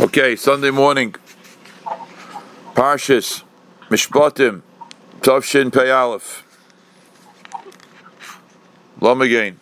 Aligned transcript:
Okay, 0.00 0.36
Sunday 0.36 0.70
morning. 0.70 1.16
Parshas 2.74 3.42
Mishpatim 3.88 4.62
Tovshin 5.22 5.72
Pei 5.72 5.90
Aleph. 5.90 6.44
Lom 9.00 9.22
again. 9.22 9.58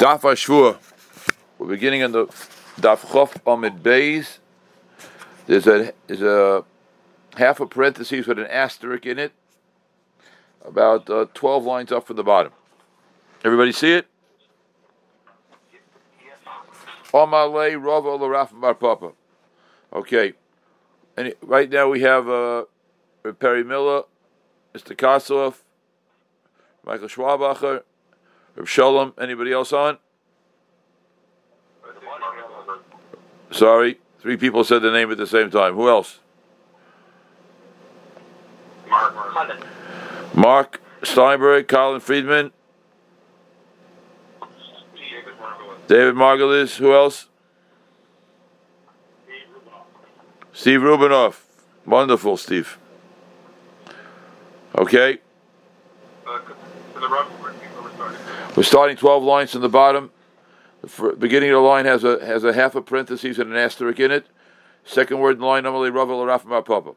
Daf 0.00 0.30
Ashvur. 0.30 0.78
We're 1.58 1.66
beginning 1.66 2.04
on 2.04 2.12
the 2.12 2.26
Daf 2.80 3.00
Chof 3.00 3.34
Amid 3.44 3.82
Beis. 3.82 4.38
There's 5.46 5.66
a 5.66 5.92
there's 6.06 6.22
a 6.22 6.64
half 7.36 7.58
a 7.58 7.66
parenthesis 7.66 8.28
with 8.28 8.38
an 8.38 8.46
asterisk 8.46 9.06
in 9.06 9.18
it, 9.18 9.32
about 10.64 11.10
uh, 11.10 11.26
twelve 11.34 11.64
lines 11.64 11.90
up 11.90 12.06
from 12.06 12.14
the 12.14 12.22
bottom. 12.22 12.52
Everybody 13.44 13.72
see 13.72 13.94
it? 13.94 14.06
Omale 17.14 17.80
Rava 17.80 18.18
Laraf 18.18 18.60
Bar 18.60 18.74
Papa. 18.74 19.12
Okay. 19.92 20.32
And 21.16 21.32
right 21.42 21.70
now 21.70 21.88
we 21.88 22.00
have 22.00 22.28
uh, 22.28 22.64
Perry 23.38 23.62
Miller, 23.62 24.02
Mr. 24.74 24.96
Kossoff, 24.96 25.60
Michael 26.84 27.06
Schwabacher, 27.06 27.82
Reb 28.56 28.66
Shalom. 28.66 29.14
Anybody 29.18 29.52
else 29.52 29.72
on? 29.72 29.98
Sorry, 33.52 34.00
three 34.18 34.36
people 34.36 34.64
said 34.64 34.82
the 34.82 34.90
name 34.90 35.12
at 35.12 35.16
the 35.16 35.28
same 35.28 35.48
time. 35.48 35.74
Who 35.74 35.88
else? 35.88 36.18
Mark. 38.88 39.14
Mark 40.34 40.80
Steinberg, 41.04 41.68
Colin 41.68 42.00
Friedman, 42.00 42.50
David 45.86 46.14
Margulis. 46.14 46.76
Who 46.76 46.94
else? 46.94 47.28
Steve 50.52 50.80
Rubinoff. 50.80 51.40
Wonderful, 51.84 52.36
Steve. 52.36 52.78
Okay, 54.76 55.18
we're 58.56 58.62
starting 58.62 58.96
12 58.96 59.22
lines 59.22 59.52
from 59.52 59.60
the 59.60 59.68
bottom. 59.68 60.10
The 60.82 61.16
beginning 61.18 61.50
of 61.50 61.54
the 61.54 61.60
line 61.60 61.86
has 61.86 62.04
a 62.04 62.24
has 62.24 62.44
a 62.44 62.52
half 62.52 62.74
a 62.74 62.82
parenthesis 62.82 63.38
and 63.38 63.50
an 63.50 63.56
asterisk 63.56 63.98
in 64.00 64.10
it. 64.10 64.26
Second 64.84 65.18
word 65.18 65.32
in 65.32 65.40
the 65.40 65.46
line, 65.46 65.64
normally 65.64 65.90
Ravel 65.90 66.16
or 66.16 66.62
Papa. 66.62 66.92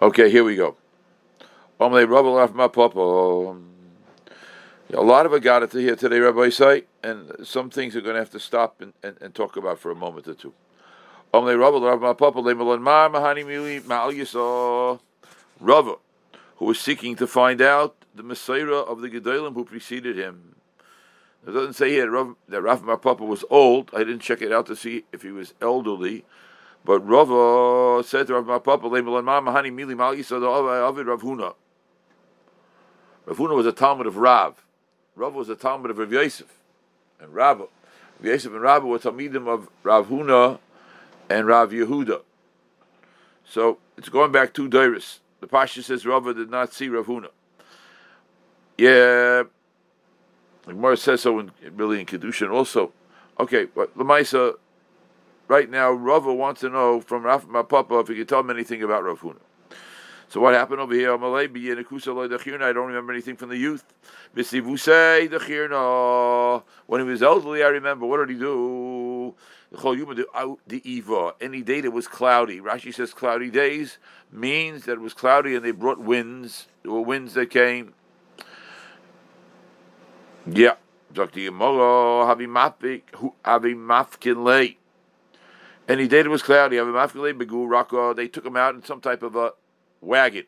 Okay, 0.00 0.30
here 0.30 0.44
we 0.44 0.56
go. 0.56 0.76
Normally 1.78 2.04
Ravel 2.04 2.34
Rafam 2.34 2.72
Papa. 2.72 3.00
Um, 3.00 3.75
A 4.92 5.00
lot 5.00 5.26
of 5.26 5.34
it 5.34 5.42
got 5.42 5.68
to 5.68 5.78
here 5.78 5.96
today, 5.96 6.20
Rabbi 6.20 6.48
say, 6.48 6.84
and 7.02 7.32
some 7.42 7.70
things 7.70 7.96
are 7.96 8.00
going 8.00 8.14
to 8.14 8.20
have 8.20 8.30
to 8.30 8.38
stop 8.38 8.80
and, 8.80 8.92
and, 9.02 9.16
and 9.20 9.34
talk 9.34 9.56
about 9.56 9.80
for 9.80 9.90
a 9.90 9.96
moment 9.96 10.28
or 10.28 10.34
two. 10.34 10.54
Rava, 15.60 15.96
who 16.56 16.64
was 16.64 16.78
seeking 16.78 17.16
to 17.16 17.26
find 17.26 17.60
out 17.60 17.96
the 18.14 18.22
Messiah 18.22 18.74
of 18.74 19.00
the 19.00 19.08
Gedolim 19.08 19.54
who 19.54 19.64
preceded 19.64 20.16
him. 20.16 20.54
It 21.46 21.50
doesn't 21.50 21.74
say 21.74 21.90
here 21.90 22.08
that 22.48 22.62
Rav 22.62 23.02
Papa 23.02 23.24
was 23.24 23.44
old. 23.50 23.90
I 23.92 23.98
didn't 23.98 24.20
check 24.20 24.40
it 24.40 24.52
out 24.52 24.66
to 24.66 24.76
see 24.76 25.04
if 25.12 25.22
he 25.22 25.30
was 25.30 25.52
elderly. 25.60 26.24
But 26.84 27.00
Rava 27.00 28.06
said 28.06 28.28
to 28.28 28.40
Rav 28.40 28.64
Papa, 28.64 28.88
Rav 28.88 29.04
Huna. 29.04 31.54
Rav 33.26 33.36
Huna 33.36 33.56
was 33.56 33.66
a 33.66 33.72
Talmud 33.72 34.06
of 34.06 34.16
Rav. 34.16 34.65
Rav 35.16 35.34
was 35.34 35.48
a 35.48 35.56
Talmud 35.56 35.90
of 35.90 35.98
Rav 35.98 36.12
Yosef. 36.12 36.46
And 37.18 37.34
Rav, 37.34 37.60
Rav 37.60 37.68
Yosef 38.22 38.52
and 38.52 38.60
Rav 38.60 38.84
were 38.84 38.98
Talmidim 38.98 39.48
of 39.48 39.68
Rav 39.82 40.08
Huna 40.08 40.58
and 41.30 41.46
Rav 41.46 41.70
Yehuda. 41.70 42.20
So 43.44 43.78
it's 43.96 44.10
going 44.10 44.30
back 44.30 44.52
two 44.52 44.68
Dairis. 44.68 45.18
The 45.40 45.46
Pasha 45.46 45.82
says 45.82 46.04
Rava 46.04 46.34
did 46.34 46.50
not 46.50 46.72
see 46.72 46.88
Rav 46.88 47.06
Huna. 47.06 47.30
Yeah, 48.76 49.44
the 50.64 50.72
Gemara 50.72 50.96
says 50.98 51.22
so 51.22 51.38
in, 51.38 51.50
really 51.74 52.00
in 52.00 52.06
Kedushin 52.06 52.50
also. 52.50 52.92
Okay, 53.40 53.64
but 53.64 53.96
Lamaisa, 53.96 54.54
right 55.48 55.70
now, 55.70 55.92
Rava 55.92 56.32
wants 56.32 56.60
to 56.60 56.68
know 56.68 57.00
from 57.00 57.22
Rav 57.22 57.48
my 57.48 57.62
Papa 57.62 57.98
if 58.00 58.08
he 58.08 58.16
can 58.16 58.26
tell 58.26 58.40
him 58.40 58.50
anything 58.50 58.82
about 58.82 59.04
Rav 59.04 59.20
Huna. 59.20 59.36
So 60.28 60.40
what 60.40 60.54
happened 60.54 60.80
over 60.80 60.92
here? 60.92 61.12
I 61.12 61.16
don't 61.16 62.86
remember 62.86 63.12
anything 63.12 63.36
from 63.36 63.48
the 63.48 63.56
youth. 63.56 63.84
When 64.34 64.44
he 64.44 64.60
was 67.06 67.22
elderly, 67.22 67.62
I 67.62 67.68
remember. 67.68 68.06
What 68.06 68.26
did 68.26 68.30
he 68.30 68.40
do? 68.40 69.34
Any 71.40 71.62
day 71.62 71.80
that 71.80 71.92
was 71.92 72.08
cloudy. 72.08 72.60
Rashi 72.60 72.92
says 72.92 73.14
cloudy 73.14 73.50
days 73.50 73.98
means 74.32 74.84
that 74.84 74.92
it 74.92 75.00
was 75.00 75.14
cloudy 75.14 75.54
and 75.54 75.64
they 75.64 75.70
brought 75.70 76.00
winds. 76.00 76.66
There 76.82 76.92
were 76.92 77.02
winds 77.02 77.34
that 77.34 77.50
came. 77.50 77.94
Yeah. 80.44 80.74
Any 85.88 86.08
day 86.08 86.22
that 86.22 86.28
was 86.28 86.42
cloudy, 86.42 86.76
they 86.78 88.28
took 88.28 88.44
him 88.44 88.56
out 88.56 88.74
in 88.74 88.82
some 88.84 89.00
type 89.00 89.22
of 89.22 89.36
a 89.36 89.52
wagon. 90.00 90.44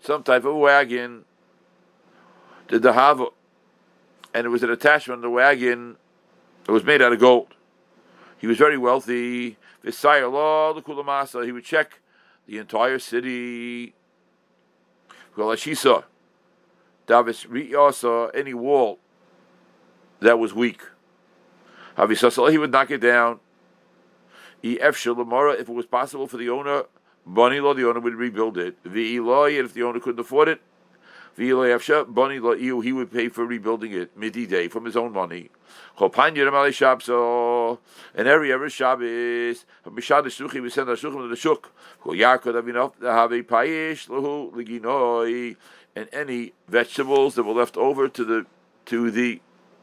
Some 0.00 0.22
type 0.22 0.44
of 0.44 0.56
wagon. 0.56 1.24
Did 2.68 2.82
the 2.82 2.92
hava. 2.92 3.26
And 4.34 4.46
it 4.46 4.50
was 4.50 4.62
an 4.62 4.70
attachment 4.70 5.18
of 5.18 5.22
the 5.22 5.30
wagon 5.30 5.96
that 6.64 6.72
was 6.72 6.84
made 6.84 7.00
out 7.00 7.12
of 7.12 7.18
gold. 7.18 7.54
He 8.38 8.46
was 8.46 8.58
very 8.58 8.78
wealthy. 8.78 9.56
The 9.82 9.90
Kulamasa. 9.90 11.44
He 11.44 11.52
would 11.52 11.64
check 11.64 12.00
the 12.46 12.58
entire 12.58 12.98
city. 12.98 13.94
Davis 15.36 15.64
Riyasa, 17.44 18.30
any 18.34 18.54
wall 18.54 18.98
that 20.20 20.38
was 20.38 20.52
weak. 20.52 20.82
He 21.96 22.58
would 22.58 22.70
knock 22.70 22.90
it 22.90 22.98
down. 22.98 23.40
If 24.62 25.06
it 25.06 25.68
was 25.68 25.86
possible 25.86 26.26
for 26.26 26.36
the 26.36 26.50
owner, 26.50 26.84
Bunny 27.28 27.60
law, 27.60 27.74
the 27.74 27.86
owner 27.86 28.00
would 28.00 28.14
rebuild 28.14 28.56
it. 28.56 28.78
V 28.84 29.20
law, 29.20 29.44
if 29.44 29.74
the 29.74 29.82
owner 29.82 30.00
couldn't 30.00 30.18
afford 30.18 30.48
it, 30.48 30.62
V 31.36 31.52
Bunny 31.52 32.38
law, 32.38 32.54
he 32.54 32.92
would 32.92 33.12
pay 33.12 33.28
for 33.28 33.44
rebuilding 33.44 33.92
it 33.92 34.16
midi 34.16 34.46
day 34.46 34.66
from 34.68 34.86
his 34.86 34.96
own 34.96 35.12
money. 35.12 35.50
And 36.00 36.14
every 38.26 38.50
every 38.52 38.70
Shabbos, 38.70 39.66
Mishad 39.84 40.24
Shuchi, 40.24 40.62
we 40.62 40.70
send 40.70 40.88
Shuchim 40.88 41.20
to 41.20 41.28
the 41.28 41.36
Shuk. 41.36 41.70
Yaakov 42.04 42.62
Avinov, 42.62 42.94
payish 43.44 44.08
lahu 44.08 44.50
liginoi, 44.52 45.56
and 45.94 46.08
any 46.12 46.54
vegetables 46.66 47.34
that 47.34 47.42
were 47.42 47.52
left 47.52 47.76
over 47.76 48.08
to 48.08 48.24
the 48.24 48.46
to 48.86 49.10
the 49.10 49.42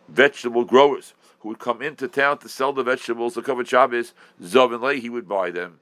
vegetable 0.10 0.66
growers 0.66 1.14
who 1.42 1.50
would 1.50 1.60
come 1.60 1.84
into 1.84 2.08
town 2.08 2.40
to 2.40 2.50
sell 2.50 2.74
the 2.74 2.84
vegetables 2.84 3.36
to 3.36 3.42
cover 3.44 3.64
Shabbos, 3.64 4.14
Zav 4.42 4.74
and 4.74 4.82
Lay, 4.82 5.00
he 5.00 5.10
would 5.10 5.28
buy 5.28 5.52
them. 5.52 5.80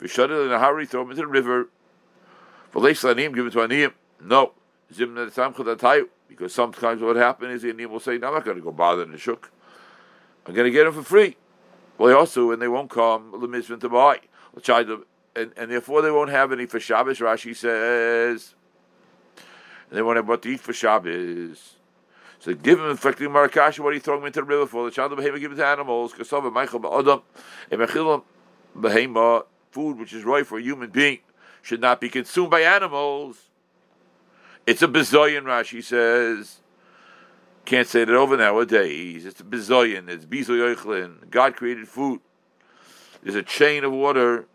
Vishadil 0.00 0.46
in 0.46 0.52
a 0.52 0.58
hurry, 0.58 0.86
throw 0.86 1.02
them 1.02 1.10
into 1.10 1.22
the 1.22 1.26
river. 1.26 1.68
For 2.70 2.86
Anim, 2.86 3.32
give 3.32 3.46
it 3.46 3.52
to 3.52 3.58
Aniyim. 3.58 3.92
No. 4.22 4.52
Because 6.28 6.54
sometimes 6.54 7.02
what 7.02 7.16
happens 7.16 7.54
is 7.54 7.62
the 7.62 7.72
Aniyim 7.72 7.90
will 7.90 8.00
say, 8.00 8.18
no, 8.18 8.28
I'm 8.28 8.34
not 8.34 8.44
going 8.44 8.56
to 8.56 8.62
go 8.62 8.72
bother 8.72 9.04
the 9.04 9.18
Shuk. 9.18 9.50
I'm 10.46 10.54
going 10.54 10.66
to 10.66 10.70
get 10.70 10.84
them 10.84 10.94
for 10.94 11.02
free. 11.02 11.36
Well, 11.98 12.16
also, 12.16 12.52
and 12.52 12.62
they 12.62 12.68
won't 12.68 12.90
come, 12.90 13.32
the 13.32 13.48
Mizvin 13.48 13.80
to 13.80 13.88
buy. 13.88 14.20
And, 15.36 15.52
and 15.56 15.70
therefore 15.70 16.02
they 16.02 16.10
won't 16.10 16.30
have 16.30 16.52
any 16.52 16.66
for 16.66 16.80
Shabbos, 16.80 17.18
Rashi 17.18 17.54
says. 17.54 18.54
And 19.88 19.98
they 19.98 20.02
won't 20.02 20.16
have 20.16 20.28
what 20.28 20.42
to 20.42 20.48
eat 20.48 20.60
for 20.60 20.72
Shabbos. 20.72 21.74
So 22.40 22.54
give 22.54 22.78
him 22.78 22.88
infecting 22.88 23.28
Marakash, 23.28 23.78
what 23.80 23.90
are 23.90 23.94
you 23.94 24.00
throwing 24.00 24.20
him 24.20 24.28
into 24.28 24.40
the 24.40 24.46
river 24.46 24.66
for? 24.66 24.84
The 24.84 24.92
child 24.92 25.12
of 25.12 25.18
behavior 25.18 25.40
give 25.40 25.52
it 25.52 25.56
to 25.56 25.66
animals. 25.66 26.12
Kasava 26.12 26.52
Michael 26.52 26.80
Ba'adam, 26.80 27.22
Emechilam 27.70 28.22
Behema, 28.76 29.44
food 29.70 29.98
which 29.98 30.12
is 30.12 30.24
right 30.24 30.46
for 30.46 30.58
a 30.58 30.62
human 30.62 30.90
being, 30.90 31.18
should 31.62 31.80
not 31.80 32.00
be 32.00 32.08
consumed 32.08 32.50
by 32.50 32.60
animals. 32.60 33.48
It's 34.66 34.82
a 34.82 34.88
bizoyan, 34.88 35.44
Rashi 35.44 35.82
says. 35.82 36.60
Can't 37.64 37.86
say 37.86 38.04
that 38.04 38.14
over 38.14 38.36
nowadays. 38.36 39.26
It's 39.26 39.40
a 39.40 39.44
bizoyan. 39.44 40.08
It's 40.08 40.24
bizoyochlin. 40.24 41.30
God 41.30 41.56
created 41.56 41.88
food. 41.88 42.20
There's 43.22 43.34
a 43.34 43.42
chain 43.42 43.84
of 43.84 43.92
water. 43.92 44.46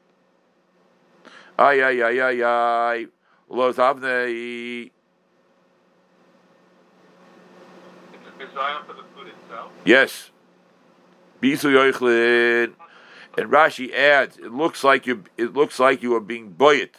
Ay, 1.57 1.83
ay, 1.83 2.01
ay, 2.01 2.19
ay, 2.21 2.43
ay. 2.43 3.07
Los 3.49 3.75
avnei. 3.75 4.89
for 8.85 8.93
the 8.93 9.03
food 9.15 9.27
itself? 9.27 9.71
Yes. 9.85 10.31
Bizoyochlin. 11.41 12.73
And 13.37 13.49
Rashi 13.49 13.91
adds, 13.93 14.37
it 14.37 14.53
looks 14.53 14.83
like 14.83 15.07
you 15.07 15.23
it 15.37 15.53
looks 15.53 15.79
like 15.79 16.03
you 16.03 16.15
are 16.15 16.19
being 16.19 16.53
boyet. 16.53 16.95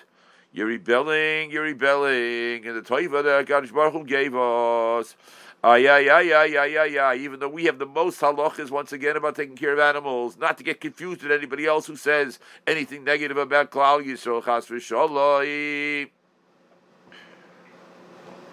You're 0.53 0.67
rebelling, 0.67 1.51
you're 1.51 1.65
rebelling, 1.65 2.65
and 2.67 2.77
the 2.77 2.83
Toiva 2.83 3.25
that 3.25 3.47
God 3.47 3.73
Baruch 3.73 3.93
Hu 3.93 4.05
gave 4.05 4.35
us. 4.37 5.17
Ay, 5.65 5.89
ay, 5.89 6.11
ay, 6.11 6.33
ay, 6.33 6.59
ay, 6.59 6.79
ay, 6.79 6.99
ay. 6.99 7.17
Even 7.17 7.41
though 7.41 7.49
we 7.49 7.65
have 7.65 7.79
the 7.79 7.87
most 7.87 8.21
halachas, 8.21 8.71
once 8.71 8.93
again, 8.93 9.17
about 9.17 9.35
taking 9.35 9.57
care 9.57 9.73
of 9.73 9.79
animals, 9.79 10.37
not 10.37 10.59
to 10.59 10.63
get 10.63 10.81
confused 10.81 11.23
with 11.23 11.33
anybody 11.33 11.67
else 11.67 11.87
who 11.87 11.97
says 11.97 12.39
anything 12.67 13.03
negative 13.03 13.37
about 13.37 13.71
Klal 13.71 14.05
Yisrael, 14.05 14.45
chas 14.45 14.67
v'shaloi. 14.67 16.11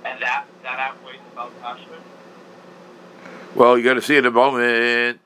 And 0.05 0.21
that, 0.21 0.45
that 0.63 0.79
outweighs 0.79 1.19
about 1.33 1.51
Kasher? 1.61 1.99
Well, 3.55 3.77
you 3.77 3.83
got 3.83 3.95
to 3.95 4.01
see 4.01 4.15
in 4.15 4.25
a 4.25 4.31
moment. 4.31 5.19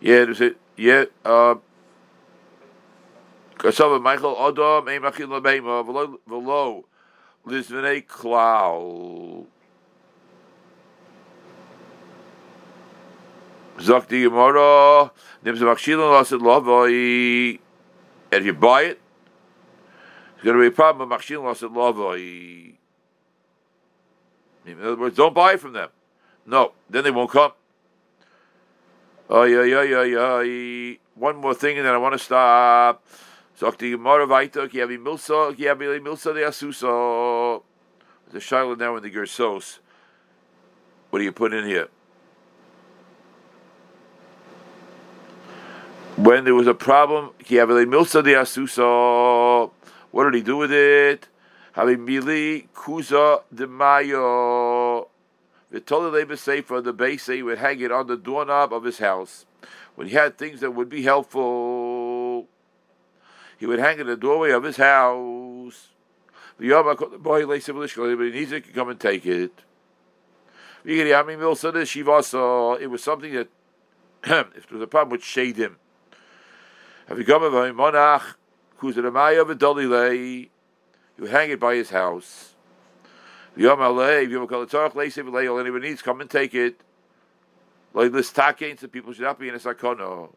Yeah, 0.00 0.24
there's 0.24 0.40
it. 0.40 0.56
Yeah, 0.76 1.06
uh, 1.24 1.56
Kasava 3.58 4.00
Michael 4.00 4.36
Adam, 4.38 4.88
Ein 4.88 5.02
Machil 5.02 5.26
Labeima, 5.26 5.84
Velo, 6.26 6.84
Lizvene 7.46 8.04
the 14.08 14.22
Gemara, 14.22 15.10
Nims 15.44 15.60
Machshilin 15.60 16.10
Lasid 16.10 16.40
Lavoi. 16.40 17.58
And 18.30 18.40
if 18.40 18.46
you 18.46 18.54
buy 18.54 18.82
it, 18.82 19.00
it's 20.34 20.44
going 20.44 20.56
to 20.56 20.60
be 20.60 20.66
a 20.68 20.70
problem 20.70 21.08
with 21.08 21.18
Machshilin 21.18 21.42
Lasid 21.42 21.74
Lavoi. 21.74 22.74
In 24.66 24.80
other 24.80 24.96
words, 24.96 25.16
don't 25.16 25.34
buy 25.34 25.56
from 25.56 25.72
them. 25.72 25.88
No, 26.46 26.72
then 26.90 27.04
they 27.04 27.10
won't 27.10 27.30
come. 27.30 27.52
Oh 29.30 29.44
yeah, 29.44 29.62
yeah, 29.62 29.82
yeah, 29.82 30.02
yeah. 30.42 30.94
One 31.14 31.36
more 31.36 31.54
thing, 31.54 31.76
and 31.78 31.86
then 31.86 31.94
I 31.94 31.98
want 31.98 32.14
to 32.14 32.18
stop. 32.18 33.04
Zok 33.58 33.76
the 33.78 33.90
Gemara 33.90 34.24
Vaita, 34.24 34.70
Ki 34.70 34.78
Yavi 34.78 34.98
Milsa, 34.98 35.56
Ki 35.56 35.64
Yavi 35.64 36.00
Milsa 36.00 36.32
de 36.32 36.42
Asusa. 36.42 37.60
The 38.30 38.38
Shiloh 38.38 38.76
now 38.76 38.94
in 38.96 39.02
the 39.02 39.10
Gersos. 39.10 39.80
What 41.10 41.18
do 41.18 41.24
you 41.24 41.32
put 41.32 41.52
in 41.52 41.64
here? 41.64 41.88
When 46.14 46.44
there 46.44 46.54
was 46.54 46.68
a 46.68 46.74
problem, 46.74 47.30
Ki 47.42 47.56
Yavi 47.56 47.84
Milsa 47.84 48.22
de 48.22 48.34
Asusa. 48.34 49.72
What 50.12 50.24
did 50.24 50.34
he 50.34 50.42
do 50.42 50.58
with 50.58 50.70
it? 50.70 51.26
Havimili 51.74 52.68
Kuza 52.72 53.42
de 53.52 53.66
Mayo. 53.66 55.08
V'tolei 55.72 56.38
sefer 56.38 56.80
the 56.80 56.92
base 56.92 57.26
he 57.26 57.42
would 57.42 57.58
hang 57.58 57.80
it 57.80 57.90
on 57.90 58.06
the 58.06 58.16
doorknob 58.16 58.72
of 58.72 58.84
his 58.84 58.98
house. 58.98 59.46
When 59.96 60.06
he 60.06 60.14
had 60.14 60.38
things 60.38 60.60
that 60.60 60.70
would 60.70 60.88
be 60.88 61.02
helpful, 61.02 61.97
he 63.58 63.66
would 63.66 63.78
hang 63.78 63.98
in 63.98 64.06
the 64.06 64.16
doorway 64.16 64.52
of 64.52 64.64
his 64.64 64.76
house. 64.76 65.88
The 66.58 67.18
boy 67.20 67.46
lays 67.46 67.66
but 67.66 67.90
he 67.90 68.30
needs 68.30 68.52
it, 68.52 68.64
can 68.64 68.72
come 68.72 68.88
and 68.88 68.98
take 68.98 69.26
it. 69.26 69.52
It 70.84 71.30
was 72.90 73.02
something 73.02 73.32
that, 73.34 73.48
if 74.24 74.68
there 74.68 74.78
was 74.78 74.82
a 74.82 74.86
problem, 74.86 75.10
would 75.10 75.22
shade 75.22 75.56
him. 75.56 75.76
Have 77.08 77.18
you 77.18 77.24
come 77.24 77.42
of 77.42 77.54
a 77.54 77.70
monach, 77.72 78.34
Kuzaramaya 78.78 79.58
dolly 79.58 80.50
he 81.16 81.22
would 81.22 81.30
hang 81.30 81.50
it 81.50 81.58
by 81.58 81.74
his 81.74 81.90
house. 81.90 82.54
The 83.56 83.62
Yom 83.62 83.80
you 84.30 84.46
call 84.46 84.62
it 84.62 84.68
Tzarech 84.68 84.92
Leisev 84.92 85.28
Leil, 85.30 85.60
anyone 85.60 85.80
needs, 85.80 86.00
come 86.00 86.20
and 86.20 86.30
take 86.30 86.54
it. 86.54 86.80
Like 87.92 88.12
this 88.12 88.30
takein, 88.30 88.78
so 88.78 88.86
people 88.86 89.12
should 89.12 89.22
not 89.22 89.38
be 89.38 89.48
in 89.48 89.54
a 89.54 89.58
sakono. 89.58 90.32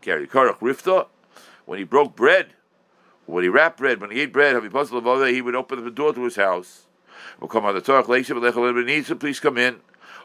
Carry 0.00 0.28
Karach 0.28 0.58
Rifta, 0.58 1.08
when 1.66 1.78
he 1.78 1.84
broke 1.84 2.16
bread, 2.16 2.48
when 3.26 3.42
he 3.42 3.48
wrapped 3.48 3.78
bread, 3.78 4.00
when 4.00 4.10
he 4.10 4.20
ate 4.20 4.32
bread, 4.32 4.60
he 4.62 5.40
would 5.40 5.54
open 5.54 5.84
the 5.84 5.90
door 5.90 6.12
to 6.12 6.24
his 6.24 6.36
house. 6.36 6.86
Please 7.40 9.40
come 9.40 9.58
in. 9.58 9.80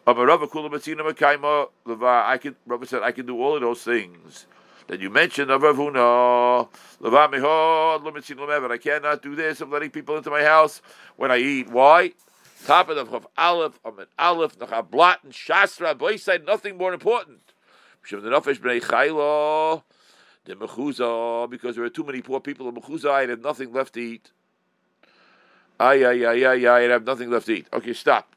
I 0.06 2.38
can, 2.42 2.56
Rabbi 2.66 2.86
said, 2.86 3.04
I 3.04 3.12
can 3.12 3.26
do 3.26 3.42
all 3.42 3.56
of 3.56 3.62
those 3.62 3.84
things 3.84 4.46
that 4.88 5.00
you 5.00 5.10
mentioned 5.10 5.52
of 5.52 5.62
Ravuna. 5.62 6.68
I 8.72 8.78
cannot 8.78 9.22
do 9.22 9.36
this 9.36 9.62
of 9.62 9.70
letting 9.70 9.92
people 9.92 10.18
into 10.18 10.30
my 10.30 10.44
house 10.44 10.82
when 11.16 11.32
I 11.32 11.38
eat. 11.38 11.70
Why? 11.70 12.12
Top 12.66 12.90
of 12.90 12.98
the 12.98 13.06
Chav 13.06 13.24
Aleph, 13.38 13.80
an 13.86 14.06
Aleph, 14.18 14.60
Nachab 14.60 14.92
Blat, 14.92 15.24
and 15.24 15.34
Shastra, 15.34 15.96
said 16.18 16.46
nothing 16.46 16.78
more 16.78 16.94
important. 16.94 17.54
The 20.46 20.56
Mechuza, 20.56 21.50
because 21.50 21.76
there 21.76 21.86
are 21.86 21.90
too 21.90 22.04
many 22.04 22.22
poor 22.22 22.40
people 22.40 22.68
in 22.70 22.76
Mechuza, 22.76 23.12
I 23.12 23.28
have 23.28 23.42
nothing 23.42 23.72
left 23.74 23.94
to 23.94 24.00
eat. 24.00 24.32
Ay, 25.80 26.04
ay, 26.06 26.26
ay, 26.26 26.46
ay, 26.46 26.66
ay, 26.66 26.86
I 26.86 26.90
have 26.90 27.06
nothing 27.06 27.30
left 27.30 27.46
to 27.46 27.54
eat. 27.54 27.68
Okay, 27.72 27.94
stop. 27.94 28.36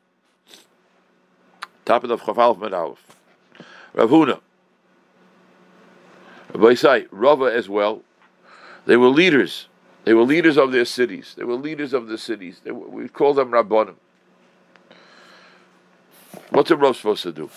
Top 1.84 2.04
of 2.04 2.08
the 2.08 2.16
Chav 2.16 2.38
Aleph, 2.38 2.62
and 2.62 2.75
Aleph. 2.75 3.16
Ravuna. 3.94 4.40
Rabbi 6.54 6.75
Say, 6.75 7.06
Rava 7.10 7.46
as 7.46 7.69
well, 7.69 8.02
they 8.87 8.96
were 8.96 9.08
leaders. 9.08 9.69
They 10.04 10.14
were 10.14 10.22
leaders 10.22 10.56
of 10.56 10.72
their 10.72 10.84
cities. 10.84 11.34
They 11.37 11.44
were 11.44 11.54
leaders 11.54 11.93
of 11.93 12.08
the 12.08 12.19
cities. 12.19 12.60
Were, 12.64 12.72
we 12.72 13.08
call 13.08 13.34
them 13.34 13.50
Rabbanim. 13.50 13.94
What's 16.50 16.70
a 16.70 16.76
Rav 16.76 16.96
supposed 16.96 17.22
to 17.22 17.32
do? 17.32 17.50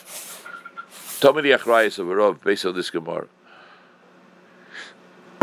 Tell 1.19 1.33
me 1.33 1.41
the 1.41 1.51
achrayas 1.51 1.99
of 1.99 2.09
a 2.09 2.15
Rav 2.15 2.41
based 2.41 2.65
on 2.65 2.75
this 2.75 2.89
Gemara. 2.89 3.27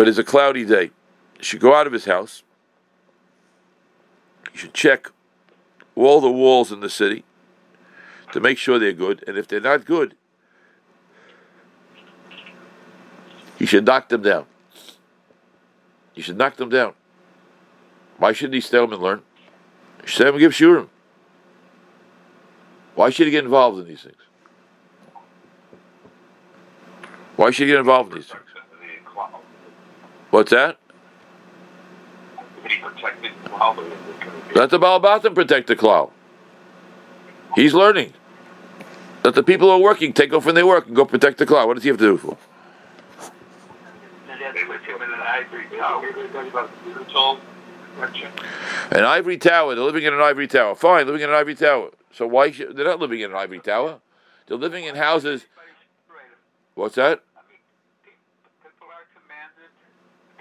But 0.03 0.09
it's 0.09 0.19
a 0.19 0.25
cloudy 0.25 0.65
day. 0.65 0.91
He 1.39 1.45
should 1.45 1.61
go 1.61 1.77
out 1.77 1.87
of 1.87 1.93
his 1.93 2.07
house. 2.07 2.43
He 4.51 4.59
should 4.59 4.75
check 4.75 5.13
all 5.95 6.21
the 6.21 6.29
walls 6.29 6.73
in 6.73 6.81
the 6.81 6.91
city 6.91 7.23
to 8.33 8.41
make 8.41 8.59
sure 8.59 8.81
they're 8.81 8.93
good. 8.93 9.23
And 9.29 9.39
if 9.39 9.47
they're 9.47 9.61
not 9.61 9.85
good, 9.85 10.17
he 13.57 13.65
should 13.65 13.87
knock 13.87 14.09
them 14.09 14.23
down. 14.23 14.47
He 16.15 16.21
should 16.21 16.37
knock 16.37 16.57
them 16.57 16.69
down. 16.69 16.95
Why 18.19 18.33
shouldn't 18.33 18.55
he 18.55 18.61
stay 18.61 18.83
and 18.83 18.93
learn? 18.99 19.23
He 20.01 20.09
should 20.09 20.27
and 20.27 20.39
give 20.41 20.51
shurim. 20.51 20.89
Why 22.97 23.11
should 23.11 23.29
he 23.29 23.31
get 23.31 23.45
involved 23.45 23.79
in 23.79 23.87
these 23.87 24.03
things? 24.03 24.17
Why 27.37 27.53
should 27.53 27.69
he 27.69 27.73
get 27.73 27.79
involved 27.79 28.11
in 28.11 28.19
these 28.19 28.27
things? 28.27 28.52
What's 30.33 30.51
that? 30.51 30.79
Let 34.55 34.71
the 34.71 34.79
Balbatim 34.79 35.35
protect 35.35 35.67
the 35.67 35.77
cloud. 35.77 36.11
He's 37.55 37.75
learning. 37.75 38.15
Let 39.25 39.35
the 39.35 39.43
people 39.43 39.69
who 39.69 39.75
are 39.75 39.79
working 39.79 40.15
take 40.15 40.33
off 40.33 40.45
from 40.45 40.55
their 40.55 40.67
work 40.67 40.87
and 40.87 40.97
go 40.97 41.05
protect 41.05 41.37
the 41.37 41.45
cloud. 41.45 41.67
What 41.67 41.75
does 41.75 41.83
he 41.83 41.91
have 41.91 41.99
to 41.99 42.05
do 42.05 42.17
for? 42.17 42.39
An 48.91 49.05
ivory 49.05 49.37
tower. 49.37 49.75
They're 49.75 49.85
living 49.85 50.05
in 50.05 50.15
an 50.15 50.21
ivory 50.21 50.49
tower. 50.49 50.75
Fine, 50.75 51.07
living 51.07 51.21
in 51.21 51.29
an 51.29 51.35
ivory 51.35 51.55
tower. 51.55 51.91
So 52.11 52.27
why 52.27 52.51
should, 52.53 52.75
they're 52.75 52.87
not 52.87 53.01
living 53.01 53.21
in 53.21 53.33
an 53.33 53.37
ivory 53.37 53.61
tower? 53.61 54.01
They're 54.47 54.57
living 54.57 54.85
in 54.85 54.95
houses. 54.95 55.45
What's 56.75 56.95
that? 56.95 57.23
People 58.63 58.89
are 58.89 59.07
commanded 59.15 59.71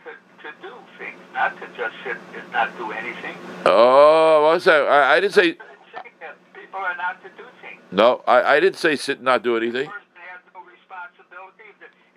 to, 0.04 0.12
to 0.44 0.50
do 0.62 0.74
things, 0.98 1.21
not 1.34 1.60
to 1.60 1.68
just 1.78 1.96
sit 2.04 2.18
and 2.36 2.52
not 2.52 2.78
do 2.78 2.92
anything. 2.92 3.36
Oh, 3.66 4.44
what's 4.44 4.66
that? 4.66 4.88
I, 4.88 5.18
I 5.18 5.20
didn't 5.20 5.34
say. 5.34 5.54
People 5.54 6.80
are 6.80 6.96
not 6.96 7.22
to 7.24 7.30
do 7.30 7.44
things. 7.62 7.82
No, 7.92 8.24
I, 8.28 8.56
I 8.56 8.60
didn't 8.60 8.78
say 8.78 8.96
sit 8.96 9.18
and 9.18 9.26
not 9.26 9.44
do 9.44 9.58
anything. 9.58 9.86
The 9.86 10.54
no 10.54 10.62
responsibility. 10.66 11.64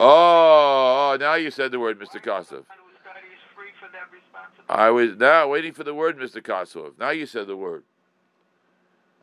Oh, 0.00 0.06
oh, 0.06 1.12
oh, 1.12 1.16
now 1.18 1.34
you 1.34 1.50
said 1.50 1.72
the 1.72 1.78
word, 1.78 1.98
Mr. 1.98 2.22
Kosov. 2.22 2.64
I 4.68 4.90
was 4.90 5.16
now 5.16 5.48
waiting 5.48 5.72
for 5.72 5.84
the 5.84 5.94
word, 5.94 6.18
Mr. 6.18 6.42
Kosov. 6.42 6.98
Now 6.98 7.10
you 7.10 7.26
said 7.26 7.46
the 7.46 7.56
word. 7.56 7.84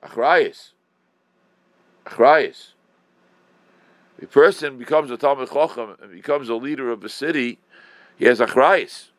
Achrayis. 0.03 0.71
Achrayis. 2.05 2.69
A 4.21 4.27
person 4.27 4.77
becomes 4.77 5.09
a 5.09 5.17
Talmud 5.17 5.49
Chochem 5.49 5.99
and 6.01 6.11
becomes 6.11 6.49
a 6.49 6.55
leader 6.55 6.91
of 6.91 7.03
a 7.03 7.09
city, 7.09 7.59
he 8.17 8.25
has 8.25 8.39
achrayis. 8.39 9.10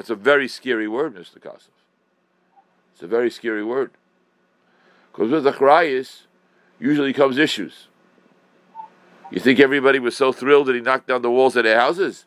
That's 0.00 0.08
a 0.08 0.14
very 0.14 0.48
scary 0.48 0.88
word, 0.88 1.14
Mr. 1.14 1.38
Kosov. 1.38 1.68
It's 2.94 3.02
a 3.02 3.06
very 3.06 3.30
scary 3.30 3.62
word. 3.62 3.90
Because 5.12 5.30
with 5.30 5.44
achrayis, 5.44 6.22
usually 6.78 7.12
comes 7.12 7.36
issues. 7.36 7.88
You 9.30 9.40
think 9.40 9.60
everybody 9.60 9.98
was 9.98 10.16
so 10.16 10.32
thrilled 10.32 10.68
that 10.68 10.74
he 10.74 10.80
knocked 10.80 11.08
down 11.08 11.20
the 11.20 11.30
walls 11.30 11.54
of 11.54 11.64
their 11.64 11.78
houses? 11.78 12.24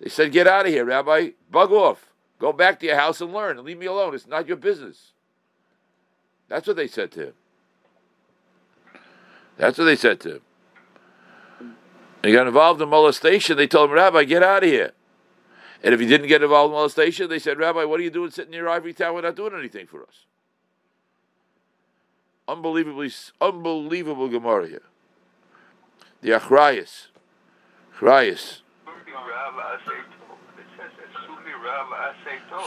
They 0.00 0.08
said, 0.08 0.30
Get 0.30 0.46
out 0.46 0.66
of 0.66 0.72
here, 0.72 0.84
Rabbi. 0.84 1.30
Bug 1.50 1.72
off. 1.72 2.12
Go 2.38 2.52
back 2.52 2.78
to 2.78 2.86
your 2.86 2.94
house 2.94 3.20
and 3.20 3.32
learn. 3.32 3.56
And 3.58 3.66
leave 3.66 3.78
me 3.78 3.86
alone. 3.86 4.14
It's 4.14 4.28
not 4.28 4.46
your 4.46 4.56
business. 4.56 5.14
That's 6.48 6.68
what 6.68 6.76
they 6.76 6.86
said 6.86 7.10
to 7.10 7.26
him. 7.26 7.34
That's 9.56 9.76
what 9.78 9.86
they 9.86 9.96
said 9.96 10.20
to 10.20 10.36
him. 10.36 11.76
he 12.22 12.32
got 12.32 12.46
involved 12.46 12.80
in 12.80 12.88
molestation. 12.88 13.56
They 13.56 13.66
told 13.66 13.90
him, 13.90 13.96
Rabbi, 13.96 14.22
get 14.22 14.44
out 14.44 14.62
of 14.62 14.70
here. 14.70 14.92
And 15.84 15.92
if 15.92 16.00
he 16.00 16.06
didn't 16.06 16.28
get 16.28 16.42
involved 16.42 16.70
in 16.70 16.76
molestation, 16.76 17.28
they 17.28 17.38
said, 17.38 17.58
Rabbi, 17.58 17.84
what 17.84 18.00
are 18.00 18.02
you 18.02 18.10
doing 18.10 18.30
sitting 18.30 18.54
in 18.54 18.58
your 18.58 18.70
ivory 18.70 18.94
tower 18.94 19.20
not 19.20 19.36
doing 19.36 19.52
anything 19.52 19.86
for 19.86 20.02
us? 20.02 20.24
Unbelievably, 22.48 23.12
unbelievable 23.38 24.28
Gemara 24.28 24.66
here. 24.66 24.82
The 26.22 26.30
Achrayas. 26.30 27.08
Achrayas. 27.94 28.60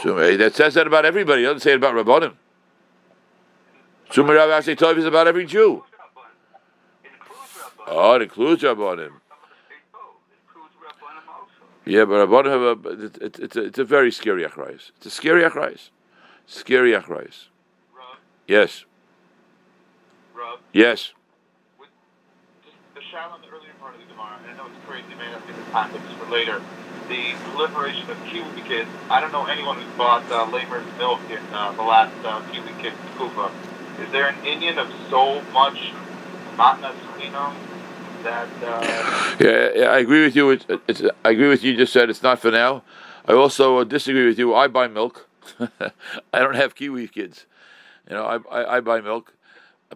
That 0.04 0.52
says 0.54 0.74
that 0.74 0.86
about 0.86 1.04
everybody. 1.04 1.42
It 1.42 1.46
doesn't 1.46 1.60
say 1.60 1.72
it 1.72 1.76
about 1.76 1.94
Rabbanim. 1.94 2.34
Sumi 4.12 4.32
Rav 4.32 4.48
Asay 4.48 4.76
Tov 4.76 4.96
is 4.96 5.04
about 5.04 5.26
every 5.26 5.44
Jew. 5.44 5.84
Oh, 7.88 8.14
it 8.14 8.22
includes 8.22 8.62
Rabbanim. 8.62 9.14
Yeah, 11.88 12.04
but 12.04 12.28
Rabbanim 12.28 12.50
have 12.52 12.84
a, 12.84 13.04
it, 13.06 13.16
it, 13.16 13.38
it's, 13.40 13.56
a, 13.56 13.64
it's 13.64 13.78
a 13.78 13.84
very 13.84 14.12
scary 14.12 14.44
Achrayas. 14.44 14.90
It's 14.98 15.06
a 15.06 15.10
scary 15.10 15.42
Achrayas. 15.42 15.88
Scary 16.46 16.92
Achrayas. 16.92 17.46
Yes. 18.46 18.84
Rob, 20.34 20.58
Yes. 20.74 21.14
with 21.78 21.88
the 22.94 23.00
shout 23.00 23.32
on 23.32 23.40
the 23.40 23.48
earlier 23.48 23.72
part 23.80 23.94
of 23.94 24.00
the 24.00 24.06
Gemara, 24.06 24.36
and 24.42 24.52
I 24.52 24.56
know 24.58 24.66
it's 24.68 24.86
crazy, 24.86 25.14
man, 25.16 25.34
I 25.34 25.40
think 25.40 25.56
the 25.56 26.10
is 26.10 26.16
for 26.18 26.30
later. 26.30 26.60
The 27.08 27.32
proliferation 27.48 28.10
of 28.10 28.22
Kiwi 28.26 28.68
kids. 28.68 28.90
I 29.08 29.22
don't 29.22 29.32
know 29.32 29.46
anyone 29.46 29.80
who's 29.80 29.96
bought 29.96 30.30
uh, 30.30 30.44
Lamer's 30.52 30.84
milk 30.98 31.20
in 31.30 31.40
uh, 31.54 31.72
the 31.72 31.82
last 31.82 32.12
uh, 32.22 32.42
Kiwi 32.52 32.68
kid 32.82 32.92
Kufa. 33.16 33.50
Is 34.04 34.12
there 34.12 34.28
an 34.28 34.44
Indian 34.44 34.78
of 34.78 34.92
so 35.08 35.40
much 35.52 35.94
matnas 36.58 36.96
cleaner 37.16 37.50
that 38.22 38.48
uh, 38.62 39.36
Yeah, 39.40 39.70
yeah, 39.74 39.86
I 39.86 39.98
agree 39.98 40.24
with 40.24 40.36
you. 40.36 40.50
It's, 40.50 41.02
I 41.24 41.30
agree 41.30 41.48
with 41.48 41.62
you. 41.62 41.76
Just 41.76 41.92
said 41.92 42.10
it's 42.10 42.22
not 42.22 42.38
for 42.38 42.50
now. 42.50 42.82
I 43.26 43.32
also 43.32 43.78
uh, 43.78 43.84
disagree 43.84 44.26
with 44.26 44.38
you. 44.38 44.54
I 44.54 44.68
buy 44.68 44.88
milk. 44.88 45.28
I 45.60 46.38
don't 46.38 46.56
have 46.56 46.74
Kiwi 46.74 47.08
kids. 47.08 47.46
You 48.08 48.16
know, 48.16 48.24
I 48.24 48.36
I, 48.60 48.76
I 48.76 48.80
buy 48.80 49.00
milk, 49.00 49.34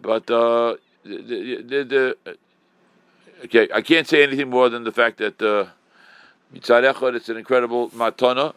but 0.01 0.29
uh, 0.29 0.75
the, 1.03 1.17
the, 1.21 1.61
the, 1.61 1.83
the 1.83 2.37
okay, 3.45 3.67
I 3.73 3.81
can't 3.81 4.07
say 4.07 4.23
anything 4.23 4.49
more 4.49 4.69
than 4.69 4.83
the 4.83 4.91
fact 4.91 5.17
that 5.17 5.41
uh, 5.41 5.67
mitzad 6.53 7.15
it's 7.15 7.29
an 7.29 7.37
incredible 7.37 7.89
matana, 7.89 8.53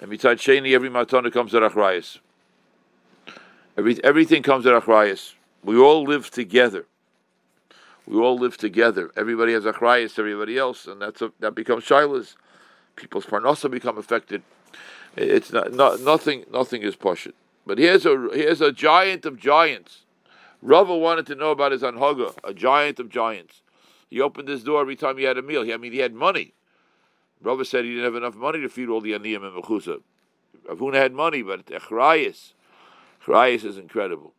and 0.00 0.10
mitzad 0.10 0.36
sheni 0.36 0.74
every 0.74 0.90
matana 0.90 1.32
comes 1.32 1.54
at 1.54 1.62
achrayas. 1.62 2.18
Every 3.76 4.02
everything 4.04 4.42
comes 4.42 4.66
at 4.66 4.80
achrayas. 4.80 5.34
We 5.64 5.78
all 5.78 6.04
live 6.04 6.30
together. 6.30 6.86
We 8.06 8.18
all 8.18 8.38
live 8.38 8.56
together. 8.56 9.10
Everybody 9.16 9.52
has 9.52 9.64
achrayas 9.64 10.14
to 10.14 10.22
everybody 10.22 10.58
else, 10.58 10.86
and 10.86 11.00
that's 11.00 11.22
a, 11.22 11.32
that 11.40 11.54
becomes 11.54 11.84
shilas. 11.84 12.34
People's 12.96 13.26
parnasa 13.26 13.70
become 13.70 13.98
affected. 13.98 14.42
It's 15.16 15.52
not, 15.52 15.72
not 15.72 16.00
nothing. 16.00 16.44
Nothing 16.52 16.82
is 16.82 16.96
pushing. 16.96 17.32
But 17.66 17.78
here's 17.78 18.06
a 18.06 18.28
here's 18.32 18.60
a 18.60 18.72
giant 18.72 19.26
of 19.26 19.38
giants. 19.38 20.02
Rava 20.62 20.96
wanted 20.96 21.26
to 21.26 21.34
know 21.34 21.50
about 21.50 21.72
his 21.72 21.82
anhaga, 21.82 22.34
a 22.44 22.52
giant 22.52 23.00
of 23.00 23.08
giants. 23.08 23.62
He 24.08 24.20
opened 24.20 24.48
his 24.48 24.64
door 24.64 24.80
every 24.80 24.96
time 24.96 25.16
he 25.16 25.24
had 25.24 25.38
a 25.38 25.42
meal. 25.42 25.62
He, 25.62 25.72
I 25.72 25.76
mean, 25.76 25.92
he 25.92 25.98
had 25.98 26.12
money. 26.12 26.52
Rava 27.42 27.64
said 27.64 27.84
he 27.84 27.90
didn't 27.92 28.04
have 28.04 28.16
enough 28.16 28.34
money 28.34 28.60
to 28.60 28.68
feed 28.68 28.88
all 28.88 29.00
the 29.00 29.12
aniyim 29.12 29.44
and 29.44 29.62
mechusa. 29.62 30.02
Avuna 30.68 30.94
had 30.94 31.12
money, 31.12 31.42
but 31.42 31.66
achrayas, 31.66 32.52
achrayas 33.24 33.64
is 33.64 33.78
incredible. 33.78 34.34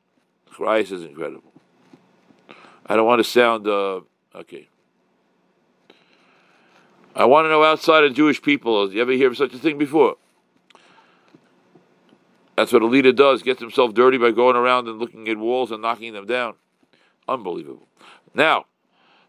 Achrayas 0.51 0.91
is 0.91 1.03
incredible. 1.03 1.50
I 2.91 2.98
don't 2.98 3.05
want 3.05 3.19
to 3.19 3.24
sound 3.24 3.69
uh, 3.69 4.01
okay. 4.36 4.67
I 7.15 7.24
want 7.24 7.45
to 7.45 7.50
know 7.50 7.63
outside 7.63 8.03
of 8.03 8.13
Jewish 8.13 8.41
people. 8.41 8.83
Have 8.83 8.93
you 8.93 9.01
ever 9.01 9.13
hear 9.13 9.29
of 9.29 9.38
such 9.38 9.53
a 9.53 9.57
thing 9.57 9.77
before? 9.77 10.17
That's 12.57 12.74
what 12.74 12.81
a 12.81 12.88
leader 12.88 13.13
does, 13.13 13.43
gets 13.43 13.62
himself 13.62 13.93
dirty 13.93 14.17
by 14.17 14.31
going 14.31 14.57
around 14.57 14.89
and 14.89 15.00
looking 15.00 15.29
at 15.29 15.38
walls 15.38 15.71
and 15.71 15.81
knocking 15.81 16.12
them 16.12 16.25
down. 16.25 16.55
Unbelievable. 17.29 17.88
Now, 18.33 18.65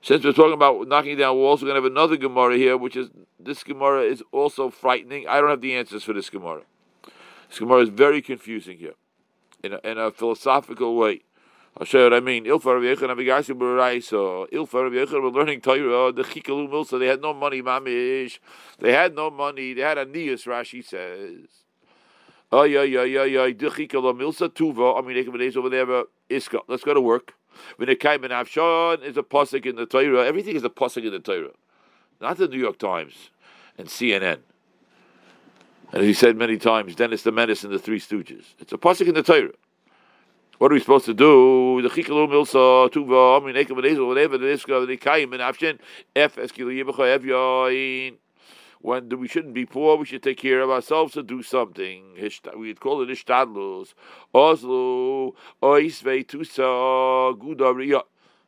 since 0.01 0.25
we're 0.25 0.33
talking 0.33 0.55
about 0.55 0.89
knocking 0.89 1.17
down 1.17 1.37
walls, 1.37 1.63
we're 1.63 1.69
going 1.69 1.81
to 1.81 1.85
have 1.85 1.93
another 1.93 2.17
Gemara 2.17 2.57
here, 2.57 2.77
which 2.77 2.97
is 2.97 3.11
this 3.39 3.63
Gemara 3.63 4.03
is 4.03 4.25
also 4.33 4.71
frightening. 4.71 5.29
I 5.29 5.41
don't 5.41 5.51
have 5.51 5.61
the 5.61 5.77
answers 5.77 6.03
for 6.03 6.15
this 6.15 6.31
Gemara. 6.31 6.63
This 7.49 7.61
Gemara 7.61 7.83
is 7.83 7.91
very 7.91 8.23
confusing 8.23 8.79
here, 8.79 8.95
in 9.63 9.75
a, 9.75 9.79
in 9.85 9.99
a 9.99 10.11
philosophical 10.11 10.97
way. 10.97 11.23
What 11.75 11.95
I 11.95 12.21
mean. 12.21 12.45
Ilfar 12.45 12.75
Rav 12.75 12.83
Yechon 12.83 13.15
Abigashi 13.15 13.57
B'Raisa. 13.57 14.51
Ilfar 14.51 14.85
Rav 14.85 14.93
Yechon 14.93 15.23
were 15.23 15.31
learning 15.31 15.61
Torah. 15.63 16.13
The 16.13 16.23
Chikalu 16.23 16.69
Milsa. 16.69 16.99
They 16.99 17.07
had 17.07 17.23
no 17.23 17.33
money, 17.33 17.63
mamish. 17.63 18.39
They 18.79 18.93
had 18.93 19.15
no 19.15 19.31
money. 19.31 19.73
They 19.73 19.81
had 19.81 19.99
a 19.99 20.05
nias. 20.05 20.45
Rashi 20.45 20.85
says. 20.85 21.49
Oh 22.51 22.65
yeah 22.65 22.83
yeah 22.83 23.05
yeah 23.05 23.25
yeah. 23.25 23.47
The 23.47 23.71
Chikalu 23.71 24.15
Milsa 24.19 24.49
Tuva. 24.51 25.03
I 25.03 25.07
mean, 25.07 25.17
they 25.17 25.25
can 25.25 25.37
be 25.37 25.57
over 25.57 25.71
there. 25.71 25.87
but 25.87 26.09
Iska. 26.29 26.61
Let's 26.69 26.85
go 26.85 26.93
to 26.95 27.01
work. 27.01 27.35
When 27.77 27.89
it 27.89 28.01
came 28.01 28.25
in 28.25 28.31
Avshon 28.31 29.03
is 29.03 29.17
a 29.17 29.23
pasuk 29.23 29.67
in 29.67 29.77
the 29.77 29.87
Torah. 29.87 30.27
Everything 30.27 30.57
is 30.57 30.65
a 30.65 30.71
pasuk 30.71 31.05
in 31.05 31.13
the 31.13 31.19
Torah, 31.19 31.51
not 32.21 32.39
the 32.39 32.49
New 32.49 32.59
York 32.59 32.79
Times 32.79 33.31
and 33.79 33.89
CNN. 33.89 34.39
And 35.93 36.01
as 36.01 36.07
he 36.07 36.15
said 36.15 36.37
many 36.37 36.57
times, 36.57 36.95
Dennis 36.95 37.23
the 37.23 37.33
Menace 37.33 37.65
and 37.65 37.73
the 37.73 37.79
Three 37.79 38.01
Stooges. 38.01 38.55
It's 38.59 38.73
a 38.73 38.79
pasuk 38.79 39.09
in 39.09 39.15
the 39.15 39.23
Torah. 39.23 39.53
What 40.63 40.71
are 40.71 40.75
we 40.75 40.81
supposed 40.81 41.07
to 41.07 41.15
do? 41.15 41.83
The 41.83 41.89
milsa 41.89 42.89
tuva 42.89 43.43
whatever 44.07 44.39
the 44.39 44.87
the 44.87 44.97
kayim 44.97 45.33
and 45.33 45.43
afshin 45.43 45.81
f. 46.15 46.37
When 48.81 49.09
we 49.09 49.27
shouldn't 49.27 49.55
be 49.55 49.67
poor, 49.67 49.97
we 49.97 50.05
should 50.05 50.23
take 50.23 50.37
care 50.39 50.61
of 50.61 50.71
ourselves 50.71 51.15
to 51.15 51.25
do 51.25 51.43
something. 51.43 52.15
We'd 52.57 52.79
call 52.79 53.03
it 53.03 53.09
ishtadlus. 53.09 53.95
Oslo 54.33 55.35
tusa 55.61 57.37
gudaria. 57.37 58.03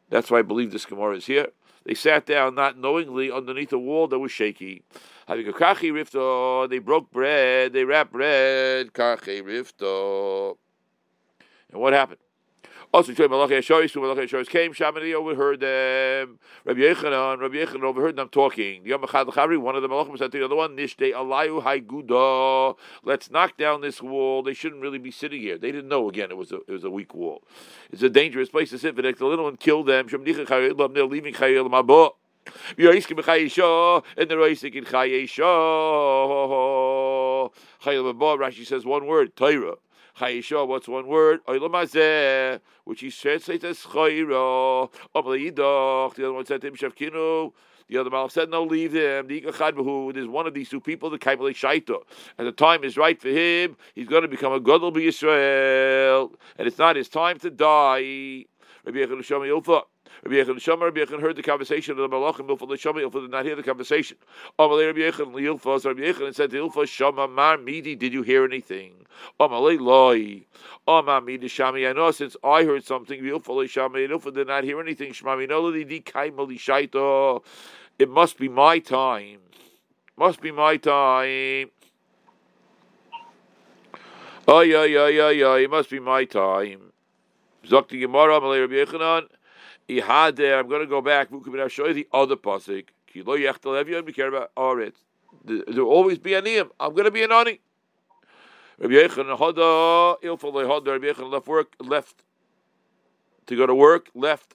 That's 0.08 0.30
why 0.30 0.38
I 0.38 0.42
believe 0.42 0.70
this 0.70 0.86
Gemara 0.86 1.16
is 1.16 1.26
here. 1.26 1.48
They 1.84 1.94
sat 1.94 2.26
down 2.26 2.54
not 2.54 2.78
knowingly 2.78 3.32
underneath 3.32 3.72
a 3.72 3.78
wall 3.80 4.06
that 4.06 4.20
was 4.20 4.30
shaky. 4.30 4.84
Having 5.26 5.48
a 5.48 5.52
kachi 5.52 5.90
rifto, 5.90 6.70
they 6.70 6.78
broke 6.78 7.10
bread, 7.10 7.72
they 7.72 7.82
wrapped 7.82 8.12
bread, 8.12 8.92
kachi 8.92 9.42
rifto. 9.42 10.58
And 11.74 11.82
what 11.82 11.92
happened? 11.92 12.20
Also, 12.92 13.12
Malachi 13.12 13.54
Ashoris, 13.54 13.90
who 13.90 14.00
Malachi 14.00 14.20
Ashoris 14.28 14.48
came, 14.48 14.72
Shamani 14.72 15.12
overheard 15.12 15.58
them. 15.58 16.38
Rabbi 16.64 16.78
Yechanan, 16.78 17.40
Rabbi 17.40 17.56
Yechanan 17.56 17.82
overheard 17.82 18.14
them 18.14 18.28
talking. 18.28 18.84
One 18.84 19.02
of 19.02 19.82
the 19.82 19.88
Malachim 19.88 20.16
said 20.16 20.30
to 20.30 20.38
the 20.38 20.44
other 20.44 20.54
one, 20.54 20.76
Nishtei 20.76 21.12
Alayu 21.12 21.60
Haiguda. 21.64 22.76
Let's 23.02 23.32
knock 23.32 23.56
down 23.56 23.80
this 23.80 24.00
wall. 24.00 24.44
They 24.44 24.54
shouldn't 24.54 24.80
really 24.80 24.98
be 24.98 25.10
sitting 25.10 25.40
here. 25.40 25.58
They 25.58 25.72
didn't 25.72 25.88
know, 25.88 26.08
again, 26.08 26.30
it 26.30 26.36
was 26.36 26.52
a, 26.52 26.58
it 26.68 26.70
was 26.70 26.84
a 26.84 26.90
weak 26.90 27.12
wall. 27.12 27.42
It's 27.90 28.04
a 28.04 28.08
dangerous 28.08 28.50
place 28.50 28.70
to 28.70 28.78
sit. 28.78 28.94
The 28.94 29.02
little 29.02 29.46
one 29.46 29.56
killed 29.56 29.88
them. 29.88 30.06
They're 30.06 30.20
leaving 30.20 30.44
Chayil 30.46 31.68
Mabo. 31.68 32.12
And 32.76 32.76
the 32.76 32.84
roisik 32.84 34.74
in 34.76 34.84
chayisho. 34.84 35.42
Chayil 37.82 38.14
Mabo, 38.14 38.38
Rashi 38.38 38.64
says 38.64 38.84
one 38.86 39.06
word, 39.06 39.34
Torah. 39.34 39.78
Chayisha, 40.18 40.66
what's 40.66 40.86
one 40.86 41.06
word? 41.06 41.44
Oilamazeh, 41.46 42.60
which 42.84 43.00
he 43.00 43.10
translates 43.10 43.64
as 43.64 43.78
Chayra. 43.80 44.90
The 45.12 46.24
other 46.24 46.32
one 46.32 46.46
said 46.46 46.60
to 46.60 46.66
him, 46.68 46.76
Shavkinu. 46.76 47.52
The 47.88 47.98
other 47.98 48.08
Malach 48.10 48.30
said, 48.30 48.48
No, 48.48 48.62
leave 48.62 48.94
him. 48.94 49.26
There's 49.28 50.28
one 50.28 50.46
of 50.46 50.54
these 50.54 50.70
two 50.70 50.80
people, 50.80 51.10
the 51.10 51.18
Kaimale 51.18 51.50
Shaita. 51.52 52.00
And 52.38 52.46
the 52.46 52.52
time 52.52 52.82
is 52.82 52.96
right 52.96 53.20
for 53.20 53.28
him. 53.28 53.76
He's 53.94 54.08
going 54.08 54.22
to 54.22 54.28
become 54.28 54.52
a 54.52 54.60
Gadol 54.60 54.96
Israel. 54.96 56.32
And 56.56 56.66
it's 56.66 56.78
not 56.78 56.96
his 56.96 57.08
time 57.08 57.38
to 57.40 57.50
die. 57.50 58.46
Rabbi 58.84 58.98
Yechon 58.98 59.24
Shama 59.24 59.46
Ilfa. 59.46 59.82
Rabbi 60.24 60.36
Yechon 60.36 60.60
Shama, 60.60 60.86
Rabbi 60.86 61.00
Yechon 61.00 61.20
heard 61.20 61.36
the 61.36 61.42
conversation 61.42 61.92
of 61.92 61.98
the 61.98 62.08
Malachim. 62.08 62.48
Ilfa 62.48 62.78
Shama, 62.78 63.00
Ilfa 63.00 63.22
did 63.22 63.30
not 63.30 63.44
hear 63.44 63.56
the 63.56 63.62
conversation. 63.62 64.16
Amalei 64.58 64.86
Rabbi 64.86 65.00
Yechon 65.00 65.32
Ilfa, 65.34 65.80
so 65.80 65.90
Rabbi 65.90 66.02
Yechon 66.02 66.34
said 66.34 66.50
to 66.50 66.68
Ilfa 66.68 66.86
Shama 66.86 67.28
Mar 67.28 67.58
Midi, 67.58 67.96
did 67.96 68.12
you 68.12 68.22
hear 68.22 68.44
anything? 68.44 68.92
Amalei 69.40 69.80
Loi. 69.80 70.44
Amar 70.86 71.20
Midi 71.20 71.48
Shami, 71.48 71.88
I 71.88 71.92
know 71.92 72.10
since 72.10 72.36
I 72.44 72.64
heard 72.64 72.84
something, 72.84 73.20
Ilfa 73.20 73.68
Shama, 73.68 73.98
Ilfa 73.98 74.34
did 74.34 74.48
not 74.48 74.64
hear 74.64 74.80
anything. 74.80 75.12
Shmami 75.12 75.48
Noladi 75.48 75.88
Di 75.88 76.00
Kaimali 76.00 76.58
Shaito. 76.58 77.42
It 77.98 78.10
must 78.10 78.38
be 78.38 78.48
my 78.48 78.80
time. 78.80 79.38
Must 80.16 80.40
be 80.40 80.50
my 80.52 80.76
time. 80.76 81.70
Oh 84.46 84.60
yeah, 84.60 84.84
yeah, 84.84 85.08
yeah, 85.08 85.30
yeah. 85.30 85.54
It 85.56 85.70
must 85.70 85.90
be 85.90 86.00
my 86.00 86.24
time. 86.24 86.93
Zakti 87.66 88.00
Gemara, 88.00 88.40
Malay 88.40 88.60
Rabbi 88.60 88.74
Yechanan. 88.74 89.28
There. 89.86 90.58
I'm 90.58 90.68
going 90.68 90.80
to 90.80 90.86
go 90.86 91.00
back. 91.00 91.28
I'll 91.30 91.68
show 91.68 91.86
you 91.86 91.94
the 91.94 92.08
other 92.12 92.36
pasuk. 92.36 92.86
Kilo 93.06 93.36
yechtal 93.36 93.82
evyon. 93.84 94.04
Be 94.06 94.12
care 94.12 94.28
about 94.28 94.54
Aretz. 94.54 94.96
There 95.44 95.84
will 95.84 95.90
always 95.90 96.18
be 96.18 96.34
an 96.34 96.44
iyam. 96.44 96.70
I'm 96.80 96.92
going 96.92 97.04
to 97.04 97.10
be 97.10 97.22
an 97.22 97.32
ani. 97.32 97.60
Rabbi 98.78 98.94
Yechanan 98.94 99.36
hada 99.38 100.18
ilfalei 100.22 100.66
hada. 100.66 100.92
Rabbi 100.92 101.06
Yechanan 101.06 101.30
left 101.30 101.46
work, 101.46 101.74
left 101.80 102.22
to 103.46 103.56
go 103.56 103.66
to 103.66 103.74
work, 103.74 104.08
left 104.14 104.54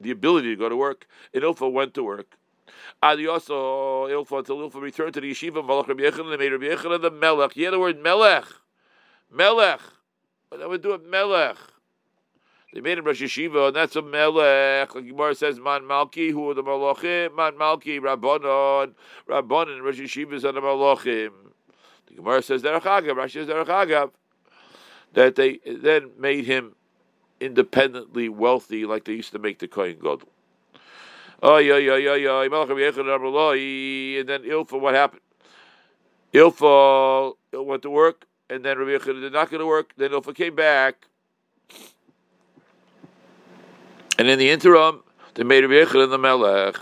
the 0.00 0.10
ability 0.10 0.50
to 0.50 0.56
go 0.56 0.68
to 0.68 0.76
work. 0.76 1.06
And 1.34 1.42
Ilfa 1.42 1.70
went 1.70 1.92
to 1.94 2.02
work. 2.02 2.36
Adi 3.02 3.26
also 3.26 4.06
Ilfa 4.08 4.38
until 4.38 4.56
Ilfa 4.70 4.80
returned 4.80 5.14
to 5.14 5.20
the 5.20 5.30
yeshiva. 5.30 5.62
Malach 5.62 5.88
Rabbi 5.88 6.04
Yechanan. 6.04 6.38
Made 6.38 6.52
Rabbi 6.52 6.64
Yechanan 6.64 7.02
the 7.02 7.10
melech. 7.10 7.52
Hear 7.52 7.70
the 7.70 7.78
word 7.78 8.02
melech. 8.02 8.46
Melech. 9.30 9.80
What 10.48 10.68
would 10.68 10.82
do 10.82 10.94
it 10.94 11.06
melech? 11.06 11.58
They 12.72 12.80
made 12.80 12.98
him 12.98 13.04
Rosh 13.04 13.20
Yeshiva, 13.20 13.68
and 13.68 13.76
that's 13.76 13.96
a 13.96 14.02
melech. 14.02 14.94
Like 14.94 15.06
Gemara 15.06 15.34
says, 15.34 15.58
Man 15.58 15.82
Malki, 15.82 16.30
who 16.30 16.50
are 16.50 16.54
the 16.54 16.62
malachim? 16.62 17.34
Man 17.34 17.54
Malki, 17.54 17.98
Rabbanon, 18.00 18.92
Rabbanon, 19.28 19.82
Rosh 19.82 19.98
Yeshivas 19.98 20.44
are 20.44 20.52
the 20.52 20.60
malachim. 20.60 21.32
The 22.06 22.14
Gemara 22.14 22.42
says, 22.42 22.62
Derech 22.62 22.82
Agav, 22.82 23.16
Rashi 23.16 23.32
says, 23.32 23.48
Derech 23.48 23.66
Agav, 23.66 24.12
that 25.14 25.34
they 25.34 25.58
then 25.66 26.10
made 26.18 26.44
him 26.44 26.76
independently 27.40 28.28
wealthy, 28.28 28.84
like 28.84 29.04
they 29.04 29.14
used 29.14 29.32
to 29.32 29.38
make 29.40 29.58
the 29.58 29.66
Kohen 29.66 29.96
Gadol. 29.96 30.28
Oh, 31.42 31.56
yeah, 31.56 31.78
yeah, 31.78 31.96
yeah, 31.96 32.14
yeah. 32.14 32.42
And 32.42 32.52
then 32.52 34.42
Ilfa, 34.42 34.78
what 34.78 34.94
happened? 34.94 35.22
Ilfa 36.34 37.34
went 37.52 37.82
to 37.82 37.90
work, 37.90 38.26
and 38.48 38.64
then 38.64 38.78
Rabbi 38.78 38.90
Yechon 39.02 39.20
did 39.20 39.32
not 39.32 39.50
go 39.50 39.58
to 39.58 39.66
work. 39.66 39.92
Then 39.96 40.10
Ilfa 40.10 40.34
came 40.34 40.54
back. 40.54 41.06
And 44.20 44.28
in 44.28 44.38
the 44.38 44.50
interim, 44.50 45.02
they 45.32 45.44
made 45.44 45.64
Rabbi 45.64 45.90
Yechon 45.90 46.10
the 46.10 46.18
Melech. 46.18 46.76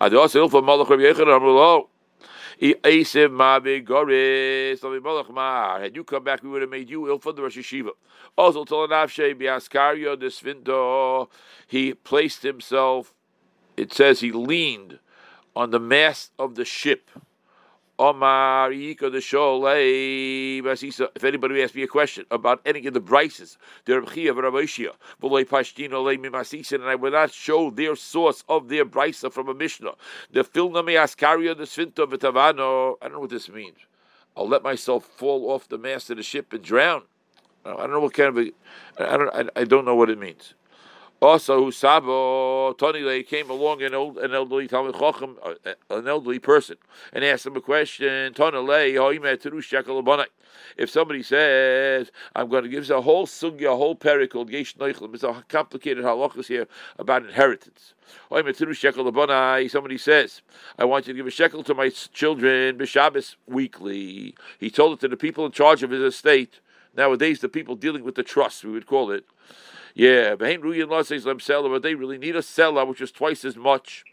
Ados 0.00 0.34
Ilfa 0.34 0.60
Malach 0.60 0.90
Rabbi 0.90 1.04
Yechon 1.04 1.28
Amrullah. 1.28 1.86
Had 5.80 5.94
you 5.94 6.02
come 6.02 6.24
back, 6.24 6.42
we 6.42 6.48
would 6.48 6.62
have 6.62 6.70
made 6.70 6.90
you 6.90 7.02
Ilfa 7.02 7.36
the 7.36 7.42
Rosh 7.42 7.58
Yeshiva. 7.58 7.90
Also, 8.36 8.64
Tolanavshe 8.64 9.40
Biaskario 9.40 10.18
de 10.18 10.26
Svinto, 10.26 11.28
he 11.68 11.94
placed 11.94 12.42
himself, 12.42 13.14
it 13.76 13.92
says 13.92 14.18
he 14.18 14.32
leaned 14.32 14.98
on 15.54 15.70
the 15.70 15.78
mast 15.78 16.32
of 16.40 16.56
the 16.56 16.64
ship. 16.64 17.08
Omar 18.02 18.72
If 18.72 18.96
anybody 21.22 21.62
asks 21.62 21.76
me 21.76 21.84
a 21.84 21.86
question 21.86 22.26
about 22.32 22.60
any 22.66 22.84
of 22.88 22.94
the 22.94 23.00
brises, 23.00 23.56
the 23.84 23.92
Rabchia 23.92 24.34
and 26.72 26.84
I 26.84 26.94
will 26.96 27.12
not 27.12 27.32
show 27.32 27.70
their 27.70 27.94
source 27.94 28.42
of 28.48 28.68
their 28.68 28.84
brisa 28.84 29.32
from 29.32 29.48
a 29.48 29.54
Mishnah. 29.54 29.92
The 30.32 30.42
Filnami 30.42 30.96
Askaria 31.00 31.56
the 31.56 31.62
Svinto 31.62 32.04
Vitavano. 32.10 32.96
I 33.00 33.04
don't 33.04 33.12
know 33.12 33.20
what 33.20 33.30
this 33.30 33.48
means. 33.48 33.78
I'll 34.36 34.48
let 34.48 34.64
myself 34.64 35.04
fall 35.04 35.52
off 35.52 35.68
the 35.68 35.78
mast 35.78 36.10
of 36.10 36.16
the 36.16 36.24
ship 36.24 36.52
and 36.52 36.62
drown. 36.62 37.02
I 37.64 37.70
don't 37.70 37.92
know 37.92 38.00
what 38.00 38.14
kind 38.14 38.30
of 38.30 38.38
a. 38.38 38.50
I 38.98 39.16
don't. 39.16 39.50
I 39.54 39.62
don't 39.62 39.84
know 39.84 39.94
what 39.94 40.10
it 40.10 40.18
means. 40.18 40.54
Also, 41.22 41.70
Sabo 41.70 42.72
Tony 42.72 43.22
came 43.22 43.48
along 43.48 43.80
an 43.80 43.94
old, 43.94 44.18
an 44.18 44.34
elderly 44.34 44.66
Talmud 44.66 44.98
Chacham, 44.98 45.38
uh, 45.44 45.54
an 45.88 46.08
elderly 46.08 46.40
person, 46.40 46.78
and 47.12 47.24
asked 47.24 47.46
him 47.46 47.54
a 47.54 47.60
question. 47.60 48.34
If 50.76 50.90
somebody 50.90 51.22
says, 51.22 52.10
"I'm 52.34 52.48
going 52.48 52.64
to 52.64 52.68
give 52.68 52.90
a 52.90 53.00
whole 53.00 53.28
sugya, 53.28 53.72
a 53.72 53.76
whole 53.76 53.94
pericle, 53.94 54.50
Yesh 54.50 54.74
Noichlim," 54.74 55.14
it's 55.14 55.22
a 55.22 55.44
complicated 55.48 56.02
halachas 56.02 56.48
here 56.48 56.66
about 56.98 57.22
inheritance. 57.22 57.94
Somebody 58.28 59.98
says, 59.98 60.42
"I 60.76 60.84
want 60.84 61.06
you 61.06 61.12
to 61.12 61.16
give 61.16 61.28
a 61.28 61.30
shekel 61.30 61.62
to 61.62 61.72
my 61.72 61.88
children 61.88 62.76
b'Shabbos 62.78 63.36
weekly." 63.46 64.34
He 64.58 64.70
told 64.70 64.94
it 64.94 65.00
to 65.02 65.08
the 65.08 65.16
people 65.16 65.46
in 65.46 65.52
charge 65.52 65.84
of 65.84 65.90
his 65.90 66.02
estate. 66.02 66.58
Nowadays, 66.96 67.38
the 67.38 67.48
people 67.48 67.76
dealing 67.76 68.02
with 68.02 68.16
the 68.16 68.24
trust, 68.24 68.64
we 68.64 68.72
would 68.72 68.86
call 68.86 69.12
it. 69.12 69.24
Yeah, 69.94 70.36
but 70.36 70.46
they 71.82 71.94
really 71.94 72.18
need 72.18 72.36
a 72.36 72.42
seller, 72.42 72.84
which 72.84 73.00
is 73.00 73.12
twice 73.12 73.44
as 73.44 73.56
much. 73.56 74.04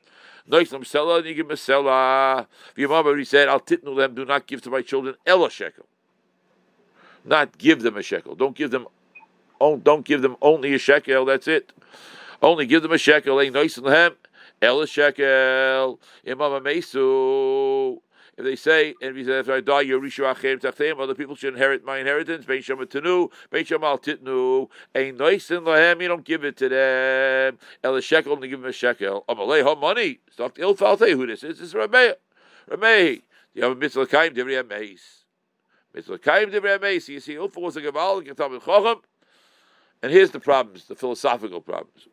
Noislam 0.48 0.83
seller, 0.83 1.17
and 1.17 1.27
you 1.27 1.36
give 1.36 1.45
him 1.45 1.51
a 1.51 1.57
seller. 1.57 1.91
Ah. 1.91 2.45
Mom 2.75 3.05
already 3.05 3.25
said, 3.25 3.48
I'll 3.48 3.59
titnu 3.59 3.95
them, 3.95 4.15
do 4.15 4.25
not 4.25 4.48
give 4.48 4.62
to 4.63 4.69
my 4.69 4.81
children 4.81 5.15
ella 5.25 5.50
shekel. 5.50 5.86
Not 7.24 7.57
give 7.57 7.81
them 7.81 7.98
a 7.98 8.01
shekel. 8.01 8.36
Don't 8.36 8.55
give 8.55 8.71
them 8.71 8.88
don't 9.59 10.05
give 10.05 10.21
them 10.21 10.38
only 10.41 10.74
a 10.74 10.77
shekel, 10.79 11.25
that's 11.25 11.48
it. 11.48 11.74
Only 12.41 12.65
give 12.65 12.81
them 12.81 12.93
a 12.93 12.98
shekel, 12.98 13.41
ain't 13.41 13.53
nice 13.53 13.75
them. 13.75 14.15
Ella 14.62 14.88
shekel. 14.88 16.00
Imam 16.27 16.63
Mesu. 16.63 17.68
If 18.39 18.46
they 18.46 18.55
say, 18.55 18.95
and 19.02 19.10
if 19.12 19.15
he 19.17 19.25
says, 19.25 19.49
if 19.49 19.54
I 19.54 19.60
die, 19.60 19.82
your 19.82 19.99
Yerishu 19.99 20.34
Achem 20.34 20.62
Tachteim, 20.62 20.97
other 20.97 21.13
people 21.13 21.36
should 21.36 21.56
inherit 21.56 21.84
my 21.84 21.97
inheritance, 21.97 22.45
Bein 22.45 22.62
Shem 22.62 22.78
Tenu, 22.78 23.28
Bein 23.52 23.65
Shem 23.65 23.84
Al 23.84 23.99
Titnu, 23.99 24.69
Ein 24.95 25.17
Noisin 25.17 25.63
Lahem, 25.63 26.02
you 26.02 26.08
don't 26.08 26.23
give 26.23 26.45
it 26.45 26.56
to 26.56 26.69
them. 26.69 27.58
El 27.84 27.99
shekel, 27.99 28.32
and 28.32 28.43
give 28.43 28.62
him 28.62 28.65
a 28.65 28.71
shekel. 28.71 29.25
Amalei 29.28 29.62
Ha 29.62 29.75
money. 29.75 30.21
Stop 30.32 30.56
the 30.56 30.62
Ilfal 30.62 30.97
who 30.97 31.28
this 31.28 31.43
is. 31.43 31.60
This 31.60 31.67
is 31.67 31.75
Rabbi. 31.75 32.12
Rabbi. 32.69 33.17
You 33.56 33.63
have 33.63 33.73
a 33.73 33.75
mitzvah 33.75 34.08
kaim, 34.08 34.34
Divrei 34.34 34.65
Meis. 34.65 35.25
Mitzvah 35.93 36.19
kaim, 36.19 36.49
Divrei 36.49 36.82
Meis. 36.82 37.10
You 37.10 37.19
see, 37.19 37.34
Ilfa 37.34 37.58
was 37.58 37.75
a 37.75 37.82
Gaval, 37.82 38.25
Ketam 38.25 38.58
Chochem. 38.62 39.02
And 40.02 40.13
here's 40.13 40.32
the 40.32 40.39
problems, 40.39 40.86
the 40.86 40.95
philosophical 40.95 41.60
problems. 41.60 42.08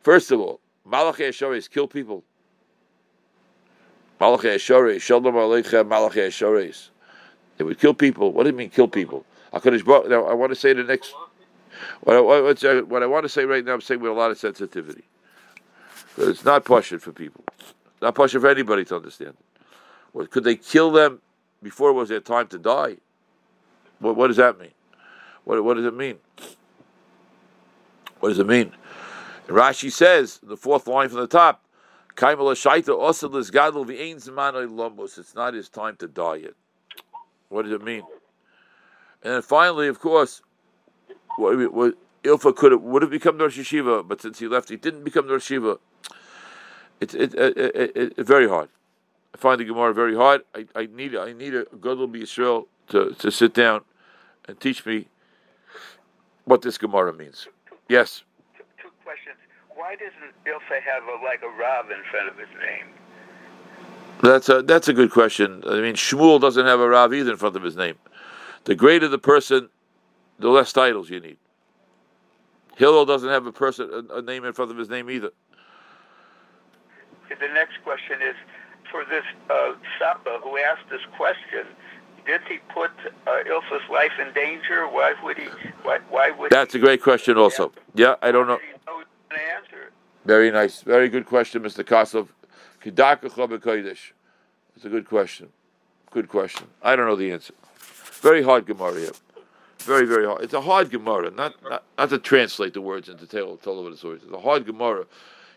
First 0.00 0.32
of 0.32 0.40
all, 0.40 0.60
Malachi 0.84 1.22
Ashoris 1.22 1.70
kill 1.70 1.86
people. 1.86 2.24
Malachi 4.20 4.48
Ashores, 4.48 5.00
Shalom 5.00 5.34
Aleichem, 5.34 5.88
Malachi 5.88 6.20
Ashores. 6.20 6.90
They 7.56 7.64
would 7.64 7.80
kill 7.80 7.94
people. 7.94 8.32
What 8.32 8.44
do 8.44 8.50
you 8.50 8.56
mean 8.56 8.70
kill 8.70 8.88
people? 8.88 9.24
Now, 9.52 10.26
I 10.26 10.34
want 10.34 10.50
to 10.50 10.56
say 10.56 10.72
the 10.72 10.84
next. 10.84 11.14
What 12.02 12.16
I, 12.16 12.20
what, 12.20 12.64
uh, 12.64 12.82
what 12.82 13.02
I 13.02 13.06
want 13.06 13.24
to 13.24 13.28
say 13.28 13.44
right 13.44 13.64
now, 13.64 13.72
I'm 13.72 13.80
saying 13.80 14.00
with 14.00 14.10
a 14.10 14.14
lot 14.14 14.30
of 14.30 14.38
sensitivity. 14.38 15.04
It's 16.18 16.44
not 16.44 16.64
pushing 16.64 16.98
for 16.98 17.12
people. 17.12 17.44
It's 17.58 18.02
not 18.02 18.14
pushing 18.14 18.40
for 18.40 18.48
anybody 18.48 18.84
to 18.86 18.96
understand. 18.96 19.34
What, 20.12 20.30
could 20.30 20.44
they 20.44 20.56
kill 20.56 20.90
them 20.90 21.20
before 21.62 21.90
it 21.90 21.94
was 21.94 22.10
their 22.10 22.20
time 22.20 22.48
to 22.48 22.58
die? 22.58 22.98
What, 23.98 24.16
what 24.16 24.26
does 24.28 24.36
that 24.36 24.58
mean? 24.60 24.72
What, 25.44 25.64
what 25.64 25.74
does 25.74 25.86
it 25.86 25.94
mean? 25.94 26.18
What 28.20 28.30
does 28.30 28.38
it 28.38 28.46
mean? 28.46 28.72
Rashi 29.46 29.90
says, 29.90 30.38
the 30.42 30.56
fourth 30.56 30.86
line 30.86 31.08
from 31.08 31.20
the 31.20 31.26
top, 31.26 31.64
it's 35.18 35.34
not 35.34 35.54
his 35.54 35.68
time 35.68 35.96
to 35.96 36.08
die 36.08 36.36
yet. 36.36 36.54
What 37.48 37.62
does 37.62 37.72
it 37.72 37.82
mean? 37.82 38.02
And 39.22 39.34
then 39.34 39.42
finally, 39.42 39.88
of 39.88 40.00
course, 40.00 40.42
what, 41.36 41.72
what, 41.72 41.94
Ilfa 42.22 42.54
could 42.54 42.72
have 42.72 42.82
would 42.82 43.02
have 43.02 43.10
become 43.10 43.38
Rosh 43.38 43.58
Yeshiva, 43.58 44.06
but 44.06 44.20
since 44.20 44.38
he 44.38 44.46
left, 44.46 44.68
he 44.68 44.76
didn't 44.76 45.04
become 45.04 45.26
Rosh 45.26 45.50
Yeshiva. 45.50 45.78
It's 47.00 47.14
it, 47.14 47.34
it, 47.34 47.56
it, 47.56 48.14
it, 48.18 48.26
very 48.26 48.48
hard. 48.48 48.68
I 49.34 49.38
find 49.38 49.58
the 49.58 49.64
Gemara 49.64 49.94
very 49.94 50.14
hard. 50.14 50.42
I, 50.54 50.66
I 50.74 50.86
need 50.86 51.16
I 51.16 51.32
need 51.32 51.54
a 51.54 51.64
Gadol 51.80 52.14
Israel 52.14 52.68
to, 52.88 53.14
to 53.14 53.30
sit 53.30 53.54
down 53.54 53.82
and 54.46 54.60
teach 54.60 54.84
me 54.84 55.08
what 56.44 56.60
this 56.60 56.76
Gemara 56.76 57.14
means. 57.14 57.48
Yes 57.88 58.24
why 59.80 59.96
doesn't 59.96 60.34
Ilfa 60.44 60.82
have 60.82 61.04
a, 61.04 61.24
like 61.24 61.40
a 61.42 61.48
Rav 61.58 61.90
in 61.90 62.02
front 62.10 62.28
of 62.28 62.36
his 62.36 62.48
name? 62.60 62.86
That's 64.22 64.50
a 64.50 64.60
that's 64.60 64.88
a 64.88 64.92
good 64.92 65.10
question. 65.10 65.62
I 65.66 65.80
mean, 65.80 65.94
Shmuel 65.94 66.38
doesn't 66.38 66.66
have 66.66 66.80
a 66.80 66.88
Rav 66.88 67.14
either 67.14 67.30
in 67.30 67.38
front 67.38 67.56
of 67.56 67.62
his 67.62 67.76
name. 67.76 67.94
The 68.64 68.74
greater 68.74 69.08
the 69.08 69.18
person, 69.18 69.70
the 70.38 70.50
less 70.50 70.74
titles 70.74 71.08
you 71.08 71.20
need. 71.20 71.38
Hillel 72.76 73.06
doesn't 73.06 73.30
have 73.30 73.46
a 73.46 73.52
person 73.52 74.06
a, 74.10 74.16
a 74.16 74.22
name 74.22 74.44
in 74.44 74.52
front 74.52 74.70
of 74.70 74.76
his 74.76 74.90
name 74.90 75.08
either. 75.08 75.30
The 77.30 77.48
next 77.54 77.82
question 77.82 78.20
is 78.20 78.34
for 78.90 79.06
this 79.06 79.24
uh, 79.48 79.72
Saba 79.98 80.40
who 80.42 80.58
asked 80.58 80.90
this 80.90 81.00
question. 81.16 81.64
Did 82.26 82.42
he 82.46 82.58
put 82.74 82.90
uh, 83.26 83.30
Ilfa's 83.48 83.88
life 83.90 84.12
in 84.20 84.34
danger? 84.34 84.86
Why 84.86 85.14
would 85.24 85.38
he? 85.38 85.46
Why, 85.84 86.00
why 86.10 86.30
would? 86.32 86.50
That's 86.50 86.74
he, 86.74 86.78
a 86.78 86.82
great 86.82 87.02
question. 87.02 87.38
Also, 87.38 87.72
yeah, 87.94 88.16
I 88.20 88.30
don't 88.30 88.46
know. 88.46 88.58
Answer. 89.36 89.82
it. 89.82 89.92
Very 90.24 90.50
nice. 90.50 90.82
Very 90.82 91.08
good 91.08 91.26
question, 91.26 91.62
Mr. 91.62 91.84
Kosov. 91.84 92.28
It's 94.76 94.84
a 94.84 94.88
good 94.88 95.06
question. 95.06 95.48
Good 96.10 96.28
question. 96.28 96.66
I 96.82 96.96
don't 96.96 97.06
know 97.06 97.16
the 97.16 97.30
answer. 97.30 97.54
Very 98.20 98.42
hard 98.42 98.66
Gemara 98.66 98.98
here. 98.98 99.12
Very, 99.80 100.06
very 100.06 100.26
hard. 100.26 100.42
It's 100.42 100.52
a 100.52 100.60
hard 100.60 100.90
Gemara, 100.90 101.30
not 101.30 101.54
not, 101.62 101.84
not 101.96 102.10
to 102.10 102.18
translate 102.18 102.74
the 102.74 102.80
words 102.80 103.08
into 103.08 103.26
tell 103.26 103.56
tell 103.56 103.78
over 103.78 103.90
the 103.90 103.96
stories. 103.96 104.22
It's 104.22 104.32
a 104.32 104.40
hard 104.40 104.66
Gemara. 104.66 105.06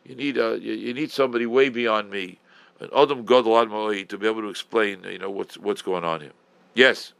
You 0.06 0.16
need 0.16 0.38
a 0.38 0.58
you, 0.60 0.74
you 0.74 0.94
need 0.94 1.12
somebody 1.12 1.46
way 1.46 1.70
beyond 1.70 2.10
me, 2.10 2.40
an 2.80 2.90
Adam 2.96 3.26
Gadol 3.26 4.06
to 4.06 4.18
be 4.18 4.28
able 4.28 4.42
to 4.42 4.50
explain 4.50 5.04
you 5.04 5.18
know 5.18 5.30
what's 5.30 5.58
what's 5.58 5.82
going 5.82 6.04
on 6.04 6.22
here. 6.22 6.32
Yes. 6.74 7.14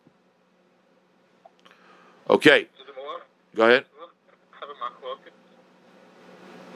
Okay. 2.30 2.68
Go 3.56 3.66
ahead. 3.66 3.86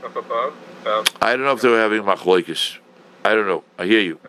Um, 0.04 1.06
I 1.22 1.32
don't 1.32 1.44
know 1.44 1.54
if 1.54 1.62
they 1.62 1.70
were 1.70 1.80
having 1.80 2.04
machlokes. 2.04 2.78
I 3.26 3.36
don't 3.36 3.48
know. 3.48 3.64
I 3.78 3.86
hear 3.86 4.00
you. 4.00 4.20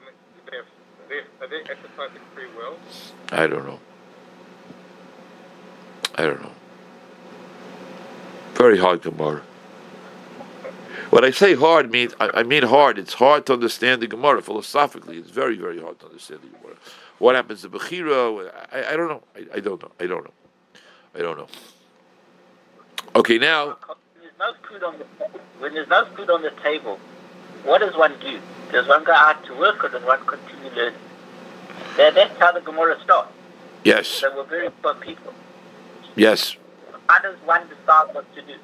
Are 1.41 1.47
they 1.47 1.61
exercising 1.61 2.23
free 2.35 2.47
will? 2.57 2.77
I 3.31 3.47
don't 3.47 3.67
know. 3.67 3.79
I 6.17 6.23
don't 6.23 6.43
know. 6.43 6.53
Very 8.55 8.79
hard 8.79 9.03
Gemara. 9.03 9.43
When 11.11 11.25
I 11.25 11.31
say 11.31 11.55
hard, 11.55 11.91
mean 11.91 12.11
I, 12.19 12.31
I 12.35 12.43
mean 12.43 12.65
hard. 12.65 12.99
It's 12.99 13.15
hard 13.15 13.47
to 13.47 13.53
understand 13.53 14.03
the 14.03 14.09
Gemara 14.09 14.43
philosophically. 14.43 15.17
It's 15.17 15.31
very, 15.31 15.57
very 15.57 15.81
hard 15.81 16.01
to 16.01 16.07
understand 16.07 16.41
the 16.43 16.59
Gemara. 16.59 16.77
What 17.19 17.35
happens 17.35 17.63
to 17.63 17.69
Bechira? 17.69 18.51
I, 18.73 18.93
I 18.93 18.97
don't 18.97 19.09
know. 19.09 19.23
I, 19.37 19.57
I 19.57 19.61
don't 19.61 19.81
know. 19.81 19.91
I 20.01 20.07
don't 20.07 20.25
know. 20.25 20.33
I 21.15 21.19
don't 21.21 21.39
know. 21.39 21.47
Okay, 23.15 23.39
now 23.39 23.79
no 24.39 24.53
food 24.69 24.83
on 24.83 24.99
the 24.99 25.05
when 25.59 25.75
there's 25.75 25.89
no 25.89 26.05
food 26.17 26.31
on 26.31 26.43
the 26.43 26.53
table, 26.63 26.99
what 27.65 27.81
does 27.81 27.97
one 27.97 28.15
do? 28.21 28.41
Does 28.73 28.87
one 28.87 29.05
go 29.05 29.13
out 29.13 29.45
to 29.47 29.59
work 29.59 29.83
or 29.83 29.89
does 29.89 30.05
one 30.05 30.25
continue 30.27 30.71
learning? 30.71 30.99
That, 31.97 32.15
that's 32.15 32.39
how 32.39 32.53
the 32.53 32.61
Gemara 32.61 33.01
starts. 33.03 33.33
yes, 33.85 34.21
They 34.21 34.29
were 34.29 34.45
very 34.45 34.71
poor 34.71 34.95
people. 34.95 35.33
yes. 36.17 36.57
How 37.09 37.21
does 37.21 37.37
one 37.45 37.63
decide 37.69 38.15
what 38.15 38.33
to 38.35 38.43
do? 38.43 38.55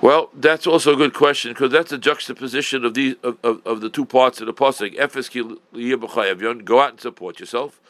Well, 0.00 0.30
that's 0.32 0.66
also 0.66 0.94
a 0.94 0.96
good 0.96 1.12
question 1.12 1.52
because 1.52 1.70
that's 1.70 1.92
a 1.92 1.98
juxtaposition 1.98 2.84
of 2.86 2.94
the 2.94 3.18
of, 3.22 3.36
of, 3.44 3.60
of 3.66 3.80
the 3.82 3.90
two 3.90 4.06
parts 4.06 4.40
of 4.40 4.46
the 4.46 4.54
pasuk. 4.54 4.96
Efes. 4.96 5.28
Go 6.64 6.80
out 6.80 6.90
and 6.90 7.00
support 7.00 7.38
yourself, 7.38 7.80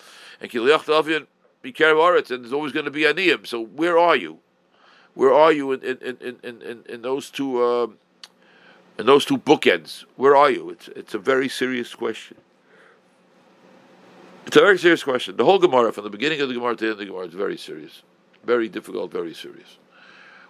and 0.41 0.51
ki 0.51 0.59
liyach 0.59 0.85
ta'avion 0.87 1.29
be 1.63 1.71
care 1.71 1.93
of 1.93 1.99
aretz, 1.99 2.31
and 2.33 2.43
there's 2.43 2.53
always 2.53 2.73
going 2.73 2.87
to 2.87 2.91
be 2.91 3.03
aniyim. 3.03 3.47
So 3.47 3.65
where 3.65 3.97
are 3.97 4.17
you? 4.17 4.39
Where 5.21 5.35
are 5.35 5.53
you 5.53 5.73
in 5.73 5.83
in, 5.83 6.17
in, 6.43 6.63
in, 6.63 6.85
in, 6.89 7.03
those 7.03 7.29
two 7.29 7.63
um, 7.63 7.99
in 8.99 9.05
those 9.05 9.27
two 9.27 9.37
bookends? 9.37 10.07
Where 10.17 10.35
are 10.35 10.51
you? 10.51 10.71
It's 10.71 10.89
it's 10.89 11.13
a 11.13 11.19
very 11.19 11.47
serious 11.47 11.95
question. 11.95 12.39
It's 14.47 14.57
a 14.57 14.61
very 14.61 14.79
serious 14.79 15.03
question. 15.03 15.37
The 15.37 15.45
whole 15.45 15.59
Gemara, 15.59 15.93
from 15.93 16.05
the 16.05 16.11
beginning 16.11 16.41
of 16.41 16.49
the 16.49 16.55
Gemara 16.55 16.75
to 16.75 16.81
the 16.81 16.87
end 16.87 16.93
of 16.93 16.99
the 17.01 17.05
Gemara, 17.05 17.27
is 17.27 17.35
very 17.35 17.59
serious, 17.59 18.03
very 18.45 18.71
difficult, 18.71 19.13
very 19.13 19.35
serious. 19.35 19.77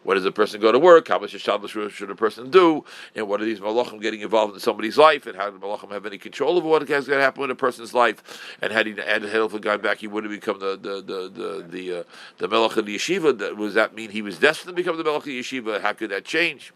When 0.03 0.17
does 0.17 0.25
a 0.25 0.33
person 0.33 0.61
go 0.61 0.73
to 0.73 0.79
work? 0.79 1.09
How 1.09 1.19
much 1.19 1.31
Shabbos 1.31 1.71
should 1.71 2.11
a 2.11 2.15
person 2.15 2.51
do? 2.51 2.85
And 3.15 3.29
what 3.29 3.41
are 3.41 3.45
these 3.45 3.61
malachim 3.61 4.01
getting 4.01 4.21
involved 4.21 4.55
in 4.55 4.61
somebody's 4.61 4.97
life? 4.97 5.27
And 5.27 5.37
how 5.37 5.51
do 5.51 5.59
malachim 5.59 5.91
have 5.93 6.07
any 6.07 6.17
control 6.17 6.57
over 6.57 6.67
what 6.67 6.83
is 6.83 6.89
going 6.89 7.05
to 7.05 7.21
happen 7.21 7.45
in 7.45 7.51
a 7.51 7.55
person's 7.55 7.93
life? 7.93 8.57
And 8.63 8.73
had 8.73 8.87
he 8.87 8.95
had 8.95 9.23
Helf 9.23 9.59
gone 9.61 9.81
back, 9.81 9.99
he 9.99 10.07
would 10.07 10.25
have 10.25 10.33
become 10.33 10.59
the 10.59 10.77
the 10.77 11.03
the 11.03 11.29
the 11.29 11.67
the, 11.69 12.01
uh, 12.01 12.03
the 12.39 12.49
melech 12.49 12.77
of 12.77 12.87
the 12.87 12.97
yeshiva. 12.97 13.37
That, 13.39 13.59
does 13.59 13.75
that 13.75 13.95
mean 13.95 14.11
he 14.11 14.23
was 14.23 14.39
destined 14.39 14.69
to 14.69 14.73
become 14.75 14.97
the 14.97 15.05
melech 15.05 15.21
of 15.21 15.25
the 15.25 15.41
yeshiva? 15.41 15.83
How 15.83 15.93
could 15.93 16.11
that 16.11 16.25
change? 16.25 16.73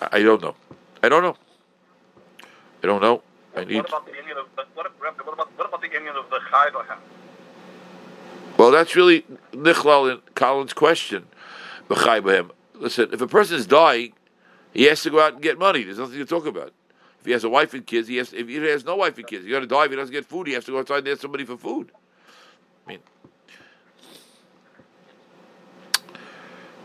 I, 0.00 0.08
I 0.18 0.22
don't 0.22 0.42
know. 0.42 0.56
I 1.02 1.08
don't 1.08 1.22
know. 1.22 1.36
I 2.82 2.86
don't 2.86 3.00
know. 3.00 3.22
I 3.56 3.64
need. 3.64 3.76
What 3.76 3.88
about 3.88 4.06
the 4.06 4.18
Indian 4.18 4.38
of 4.38 4.46
what, 4.54 4.68
what, 4.74 4.86
about, 4.86 5.56
what 5.56 5.68
about 5.68 5.80
the 5.80 5.94
Indian 5.94 6.16
of 6.16 6.28
the 6.30 6.40
Well, 8.56 8.70
that's 8.72 8.96
really 8.96 9.24
Nichlal 9.52 10.10
and 10.10 10.34
Colin's 10.34 10.72
question. 10.72 11.26
Listen, 12.74 13.10
if 13.12 13.20
a 13.20 13.26
person 13.26 13.56
is 13.56 13.66
dying, 13.66 14.12
he 14.72 14.84
has 14.84 15.02
to 15.02 15.10
go 15.10 15.20
out 15.20 15.34
and 15.34 15.42
get 15.42 15.58
money. 15.58 15.84
There's 15.84 15.98
nothing 15.98 16.18
to 16.18 16.24
talk 16.24 16.46
about. 16.46 16.72
If 17.20 17.26
he 17.26 17.32
has 17.32 17.44
a 17.44 17.48
wife 17.48 17.74
and 17.74 17.86
kids, 17.86 18.08
he 18.08 18.16
has. 18.16 18.32
If 18.32 18.48
he 18.48 18.56
has 18.56 18.84
no 18.84 18.96
wife 18.96 19.16
and 19.16 19.26
kids, 19.26 19.44
he's 19.44 19.50
going 19.50 19.62
to 19.62 19.68
die. 19.68 19.84
If 19.84 19.90
he 19.90 19.96
doesn't 19.96 20.12
get 20.12 20.24
food, 20.24 20.48
he 20.48 20.54
has 20.54 20.64
to 20.64 20.72
go 20.72 20.80
outside 20.80 20.98
and 20.98 21.08
ask 21.08 21.20
somebody 21.20 21.44
for 21.44 21.56
food. 21.56 21.92
I 22.84 22.90
mean, 22.90 22.98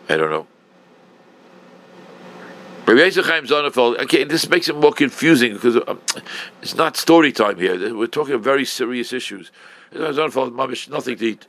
I 0.10 0.18
don't 0.18 0.30
know. 0.30 0.48
Rabbi 2.86 3.10
Chaim 3.10 3.46
Sonnenfeld, 3.46 4.00
okay, 4.04 4.24
this 4.24 4.48
makes 4.48 4.70
it 4.70 4.76
more 4.78 4.94
confusing 4.94 5.54
because 5.54 5.76
um, 5.76 6.00
it's 6.62 6.76
not 6.76 6.96
story 6.96 7.34
time 7.34 7.58
here. 7.58 7.94
We're 7.94 8.08
talking 8.08 8.36
about 8.36 8.46
very 8.46 8.64
serious 8.64 9.12
issues. 9.12 9.52
Sonnenfeld, 9.92 10.52
mamish, 10.52 10.88
nothing 10.90 11.18
to 11.18 11.26
eat. 11.26 11.48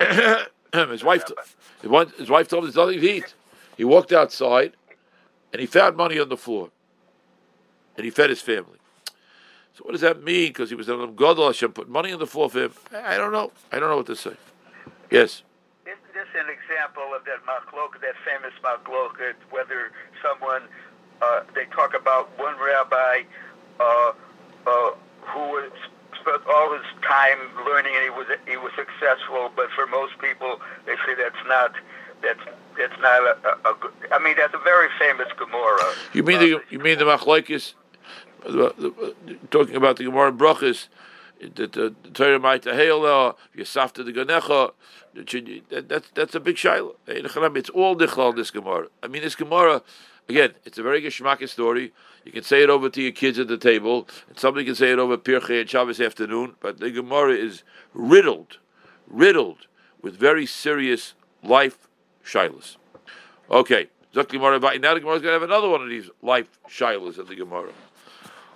his 0.90 1.04
wife, 1.04 1.24
his 1.82 2.30
wife 2.30 2.48
told 2.48 2.64
him 2.64 2.70
there's 2.70 2.76
nothing 2.76 3.00
to 3.00 3.10
eat. 3.10 3.34
He 3.76 3.84
walked 3.84 4.12
outside, 4.12 4.74
and 5.52 5.60
he 5.60 5.66
found 5.66 5.96
money 5.96 6.18
on 6.18 6.28
the 6.28 6.36
floor, 6.36 6.70
and 7.96 8.04
he 8.04 8.10
fed 8.10 8.30
his 8.30 8.40
family. 8.40 8.78
So 9.74 9.84
what 9.84 9.92
does 9.92 10.02
that 10.02 10.22
mean? 10.22 10.48
Because 10.48 10.68
he 10.68 10.76
was 10.76 10.88
an 10.88 11.14
Gadol 11.14 11.46
Hashem 11.46 11.72
put 11.72 11.88
money 11.88 12.12
on 12.12 12.18
the 12.18 12.26
floor 12.26 12.50
for 12.50 12.64
him. 12.64 12.72
I 12.92 13.16
don't 13.16 13.32
know. 13.32 13.52
I 13.72 13.78
don't 13.78 13.88
know 13.88 13.96
what 13.96 14.06
to 14.06 14.16
say. 14.16 14.36
Yes. 15.10 15.42
Isn't 15.86 15.98
this 16.12 16.28
an 16.34 16.46
example 16.50 17.14
of 17.16 17.24
that 17.24 17.40
machlok, 17.46 18.00
that 18.00 18.14
famous 18.24 18.52
machlok, 18.62 19.34
whether 19.50 19.92
someone, 20.22 20.62
uh, 21.22 21.42
they 21.54 21.64
talk 21.66 21.94
about 21.94 22.28
one 22.38 22.56
rabbi 22.58 23.22
uh, 23.80 24.12
uh, 24.66 24.90
who 25.22 25.40
was 25.40 25.72
spent 26.20 26.42
all 26.46 26.72
his 26.72 26.86
time 27.02 27.38
learning 27.66 27.92
and 27.94 28.04
he 28.04 28.10
was 28.10 28.26
he 28.46 28.56
was 28.56 28.72
successful, 28.76 29.50
but 29.54 29.70
for 29.70 29.86
most 29.86 30.18
people, 30.18 30.60
they 30.86 30.94
say 31.06 31.14
that's 31.16 31.42
not 31.46 31.72
that's 32.22 32.40
that's 32.78 33.00
not 33.00 33.22
a, 33.22 33.36
a, 33.48 33.72
a 33.72 33.74
good. 33.80 33.92
I 34.12 34.18
mean, 34.18 34.36
that's 34.36 34.54
a 34.54 34.58
very 34.58 34.88
famous 34.98 35.28
Gemara. 35.38 35.94
You 36.12 36.22
mean 36.22 36.40
the 36.40 36.56
uh, 36.56 36.60
you 36.70 36.78
mean 36.78 36.98
the 36.98 37.04
machlokes? 37.04 37.74
Talking 39.50 39.76
about 39.76 39.96
the 39.96 40.04
Gemara 40.04 40.32
brachas, 40.32 40.88
that 41.40 41.72
the 41.72 41.94
Torah 42.14 42.38
might 42.38 42.62
tahela, 42.62 43.36
Yasafta 43.56 44.04
the 44.04 44.12
Ganecha. 44.12 44.72
That's 45.88 46.10
that's 46.14 46.34
a 46.34 46.40
big 46.40 46.56
shaila. 46.56 46.94
It's 47.06 47.70
all 47.70 47.96
nichlal 47.96 48.34
this 48.36 48.50
Gemara. 48.50 48.88
I 49.02 49.08
mean, 49.08 49.22
this 49.22 49.34
Gemara. 49.34 49.82
Again, 50.30 50.54
it's 50.64 50.78
a 50.78 50.82
very 50.84 51.02
geschmack 51.02 51.46
story. 51.48 51.92
You 52.24 52.30
can 52.30 52.44
say 52.44 52.62
it 52.62 52.70
over 52.70 52.88
to 52.88 53.02
your 53.02 53.10
kids 53.10 53.40
at 53.40 53.48
the 53.48 53.56
table, 53.56 54.06
and 54.28 54.38
somebody 54.38 54.64
can 54.64 54.76
say 54.76 54.92
it 54.92 54.98
over 55.00 55.16
Pirchei 55.16 55.60
and 55.60 55.68
Shabbos 55.68 56.00
afternoon. 56.00 56.54
But 56.60 56.78
the 56.78 56.92
Gemara 56.92 57.32
is 57.32 57.64
riddled, 57.94 58.58
riddled 59.08 59.66
with 60.00 60.14
very 60.16 60.46
serious 60.46 61.14
life 61.42 61.88
shilas. 62.24 62.76
Okay, 63.50 63.88
Zok 64.14 64.28
Gemara. 64.28 64.60
Now 64.60 64.94
the 64.94 65.00
Gemara 65.00 65.16
is 65.16 65.22
going 65.22 65.34
to 65.34 65.40
have 65.40 65.42
another 65.42 65.68
one 65.68 65.82
of 65.82 65.88
these 65.88 66.08
life 66.22 66.60
shilas 66.68 67.18
at 67.18 67.26
the 67.26 67.34
Gemara. 67.34 67.72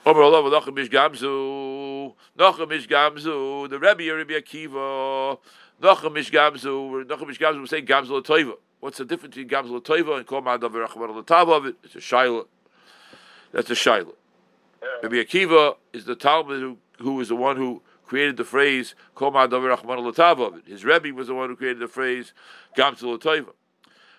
Omer 0.06 0.22
Allah 0.22 0.48
v'lachem 0.48 0.88
gamzu, 0.88 2.14
nachem 2.38 2.86
gamzu, 2.86 3.68
the 3.68 3.80
Rebbe 3.80 4.14
Rebbe 4.14 4.40
Akiva, 4.40 5.38
nachem 5.82 6.16
ish 6.18 6.30
gamzu, 6.30 7.04
nachem 7.04 7.30
ish 7.30 7.40
gamzu, 7.40 7.62
we 7.62 7.66
say 7.66 7.82
gamzu 7.82 8.10
l'toiva. 8.10 8.54
What's 8.84 8.98
the 8.98 9.06
difference 9.06 9.34
between 9.34 9.48
gamzu 9.48 9.70
l'toiva 9.70 10.18
and 10.18 10.26
kol 10.26 10.42
ma'adav 10.42 11.56
of 11.56 11.64
it? 11.64 11.76
It's 11.84 11.94
a 11.94 12.00
shaila. 12.00 12.44
That's 13.50 13.70
a 13.70 13.72
shaila. 13.72 14.12
Rebbe 15.02 15.24
Akiva 15.24 15.76
is 15.94 16.04
the 16.04 16.14
Talmud 16.14 16.60
who, 16.60 16.76
who 16.98 17.18
is 17.22 17.30
the 17.30 17.34
one 17.34 17.56
who 17.56 17.80
created 18.04 18.36
the 18.36 18.44
phrase 18.44 18.94
kol 19.14 19.32
ma'adav 19.32 20.46
of 20.46 20.56
it. 20.58 20.66
His 20.66 20.84
Rebbe 20.84 21.14
was 21.14 21.28
the 21.28 21.34
one 21.34 21.48
who 21.48 21.56
created 21.56 21.78
the 21.78 21.88
phrase 21.88 22.34
gamzu 22.76 23.04
l'toiva. 23.04 23.54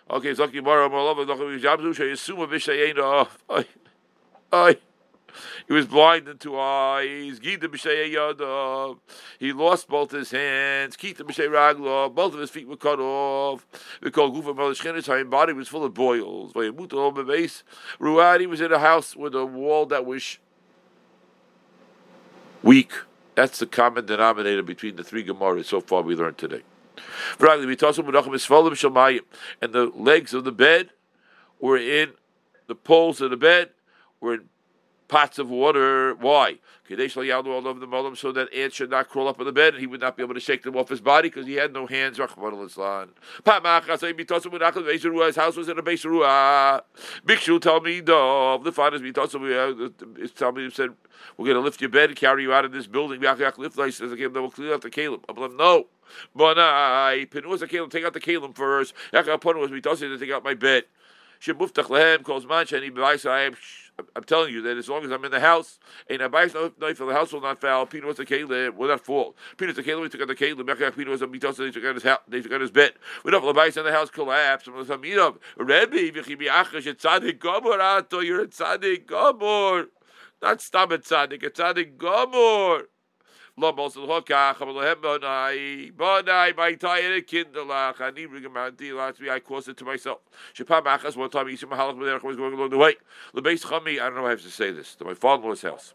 Okay, 0.10 0.34
Zaki 0.34 0.62
Mara, 0.62 0.86
Omer 0.86 0.96
Allah 0.96 1.14
v'lachem 1.14 1.56
ish 1.56 1.62
gamzu, 1.62 1.94
sheyasuma 1.94 2.48
v'shayena, 2.48 3.28
oy, 3.48 3.68
oy. 4.52 4.78
He 5.68 5.74
was 5.74 5.86
blind 5.86 6.28
in 6.28 6.38
two 6.38 6.60
eyes. 6.60 7.40
He 7.40 7.58
lost 9.54 9.88
both 9.88 10.12
his 10.12 10.32
hands. 10.32 10.98
Both 10.98 11.20
of 11.20 12.40
his 12.40 12.50
feet 12.50 12.68
were 12.68 12.78
cut 12.78 13.00
off. 13.00 13.66
His 14.02 14.12
body 14.12 15.54
was 15.54 15.68
full 15.68 15.84
of 15.84 15.94
boils. 15.94 16.54
Ruadi 16.54 18.46
was 18.48 18.62
in 18.62 18.72
a 18.72 18.80
house 18.80 19.16
with 19.16 19.36
a 19.36 19.46
wall 19.46 19.86
that 19.88 20.06
was 20.06 20.38
weak. 22.64 22.94
That's 23.36 23.60
the 23.60 23.66
common 23.66 24.06
denominator 24.06 24.64
between 24.64 24.96
the 24.96 25.04
three 25.04 25.26
Gemaras 25.26 25.66
so 25.66 25.82
far 25.82 26.02
we 26.02 26.16
learned 26.16 26.38
today. 26.38 26.62
And 27.40 27.50
the 29.74 29.92
legs 29.94 30.34
of 30.34 30.44
the 30.46 30.52
bed 30.54 30.92
were 31.60 31.78
in 31.78 32.14
the 32.68 32.76
poles 32.76 33.20
of 33.22 33.30
the 33.30 33.38
bed 33.38 33.72
were 34.22 34.36
in 34.36 34.50
pots 35.08 35.40
of 35.40 35.50
water. 35.50 36.14
Why? 36.16 36.60
So 36.88 36.96
that 36.96 38.48
ants 38.54 38.76
should 38.76 38.92
not 38.92 39.10
crawl 39.10 39.28
up 39.28 39.40
on 39.40 39.46
the 39.46 39.52
bed 39.52 39.74
and 39.74 39.82
he 39.82 39.88
would 39.88 40.02
not 40.02 40.18
be 40.18 40.24
able 40.24 40.36
to 40.36 40.40
shake 40.40 40.64
them 40.64 40.78
off 40.78 40.90
his 40.90 41.02
body 41.02 41.30
because 41.30 41.48
he 41.48 41.56
had 41.56 41.74
no 41.74 41.88
hands. 41.88 42.18
His 42.18 42.30
house 45.36 45.56
was 45.56 45.70
in 45.70 45.80
a 45.80 45.82
base 45.82 46.06
Bikshu 47.26 48.08
no. 48.08 48.62
The 48.64 48.72
fathers 48.72 49.02
uh, 49.02 49.90
tell 50.36 50.52
me 50.52 50.70
said 50.70 50.92
we're 51.38 51.46
going 51.46 51.56
to 51.56 51.62
lift 51.62 51.82
your 51.82 51.90
bed 51.90 52.10
and 52.10 52.18
carry 52.18 52.44
you 52.44 52.54
out 52.54 52.66
of 52.66 52.72
this 52.72 52.86
building. 52.88 53.22
Lift 53.22 53.78
license 53.78 54.12
again. 54.12 54.34
Then 54.34 54.44
we'll 54.44 54.52
clean 54.52 54.72
out 54.72 54.82
the 54.82 54.92
kalim. 54.92 55.24
I'm 55.28 55.58
no. 55.58 55.88
But 56.36 56.60
I 56.60 57.26
pinus 57.32 57.62
the 57.62 57.68
kalim. 57.68 57.90
Take 57.90 58.06
out 58.06 58.14
the 58.14 58.20
kalim 58.20 58.56
first. 58.56 58.94
We 59.12 59.82
told 59.82 60.02
you 60.02 60.10
to 60.10 60.20
take 60.20 60.32
out 60.32 60.44
my 60.44 60.54
bed. 60.54 60.84
Shemuftach 61.42 61.90
lehem 61.90 62.24
calls 62.24 62.46
mancha 62.46 62.76
and 62.78 62.84
he 62.84 63.30
I 63.30 63.42
am. 63.42 63.56
I'm 64.16 64.24
telling 64.24 64.54
you 64.54 64.62
that 64.64 64.78
as 64.78 64.90
long 64.90 65.06
as 65.06 65.12
I'm 65.12 65.24
in 65.24 65.32
the 65.32 65.40
house, 65.40 65.80
a 66.10 66.18
bias 66.28 66.54
no 66.54 66.70
for 66.70 67.06
the 67.06 67.14
house 67.14 67.32
will 67.32 67.42
not 67.42 67.62
foul. 67.62 67.86
Peter 67.86 68.06
was 68.06 68.18
the 68.18 68.26
kale 68.26 68.48
will 68.48 68.88
not 68.90 69.06
fall. 69.06 69.36
Was 69.58 69.76
the 69.76 69.84
kale 69.84 70.02
we 70.02 70.10
took 70.10 70.22
out 70.22 70.28
the 70.28 70.36
kale. 70.36 70.56
Mechach 70.56 70.98
Peter 70.98 71.10
was 71.10 71.22
a 71.22 71.28
mitos. 71.28 71.56
They 71.58 71.72
took 71.72 71.86
out 71.86 71.96
his 71.96 72.04
house. 72.04 72.20
They 72.28 72.42
took 72.42 72.52
out 72.52 72.62
his 72.62 72.72
bed. 72.72 72.94
We 73.24 73.32
don't 73.32 73.44
have 73.44 73.56
bias 73.56 73.78
in 73.78 73.86
the 73.86 73.94
house 73.94 74.10
collapse. 74.10 74.68
And 74.68 74.86
some 74.86 75.02
meet 75.02 75.18
up. 75.18 75.40
Rebbe 75.58 76.12
v'chibi 76.12 76.48
achash 76.48 76.88
et 76.88 77.00
tzadik 77.00 77.40
gomor 77.40 77.80
ato. 77.80 78.20
You're 78.20 78.42
a 78.42 78.48
tzadik 78.48 79.06
gomor. 79.06 79.86
Not 80.42 80.62
stop 80.62 80.92
at 80.92 81.04
tzadik. 81.04 81.46
A 81.46 81.50
tzadik 81.50 81.96
gomor. 81.96 82.88
I 83.58 83.72
caused 89.40 89.70
it 89.70 89.78
to 89.78 89.86
myself. 89.86 90.20
One 90.58 91.30
time, 91.30 91.48
B'derech 91.48 92.24
was 92.24 92.36
going 92.36 92.54
along 92.54 92.70
the 92.72 92.78
way. 92.78 92.96
I 93.34 93.40
don't 93.40 93.56
know 94.16 94.22
how 94.22 94.26
I 94.26 94.30
have 94.32 94.42
to 94.42 94.52
say 94.52 94.72
this, 94.72 94.96
to 94.96 95.06
my 95.06 95.14
father-in-law's 95.14 95.62
house. 95.62 95.94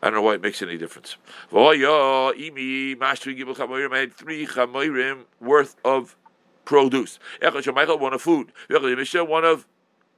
I 0.00 0.06
don't 0.06 0.14
know 0.14 0.22
why 0.22 0.34
it 0.34 0.42
makes 0.42 0.62
any 0.62 0.78
difference. 0.78 1.16
I 1.52 1.74
had 3.92 4.12
three 4.14 4.46
chamoyrim 4.46 5.24
worth 5.40 5.74
of 5.84 6.16
produce. 6.64 7.18
One 7.42 8.14
of 8.14 8.22
food. 8.22 8.52
One 8.68 9.44
of 9.44 9.66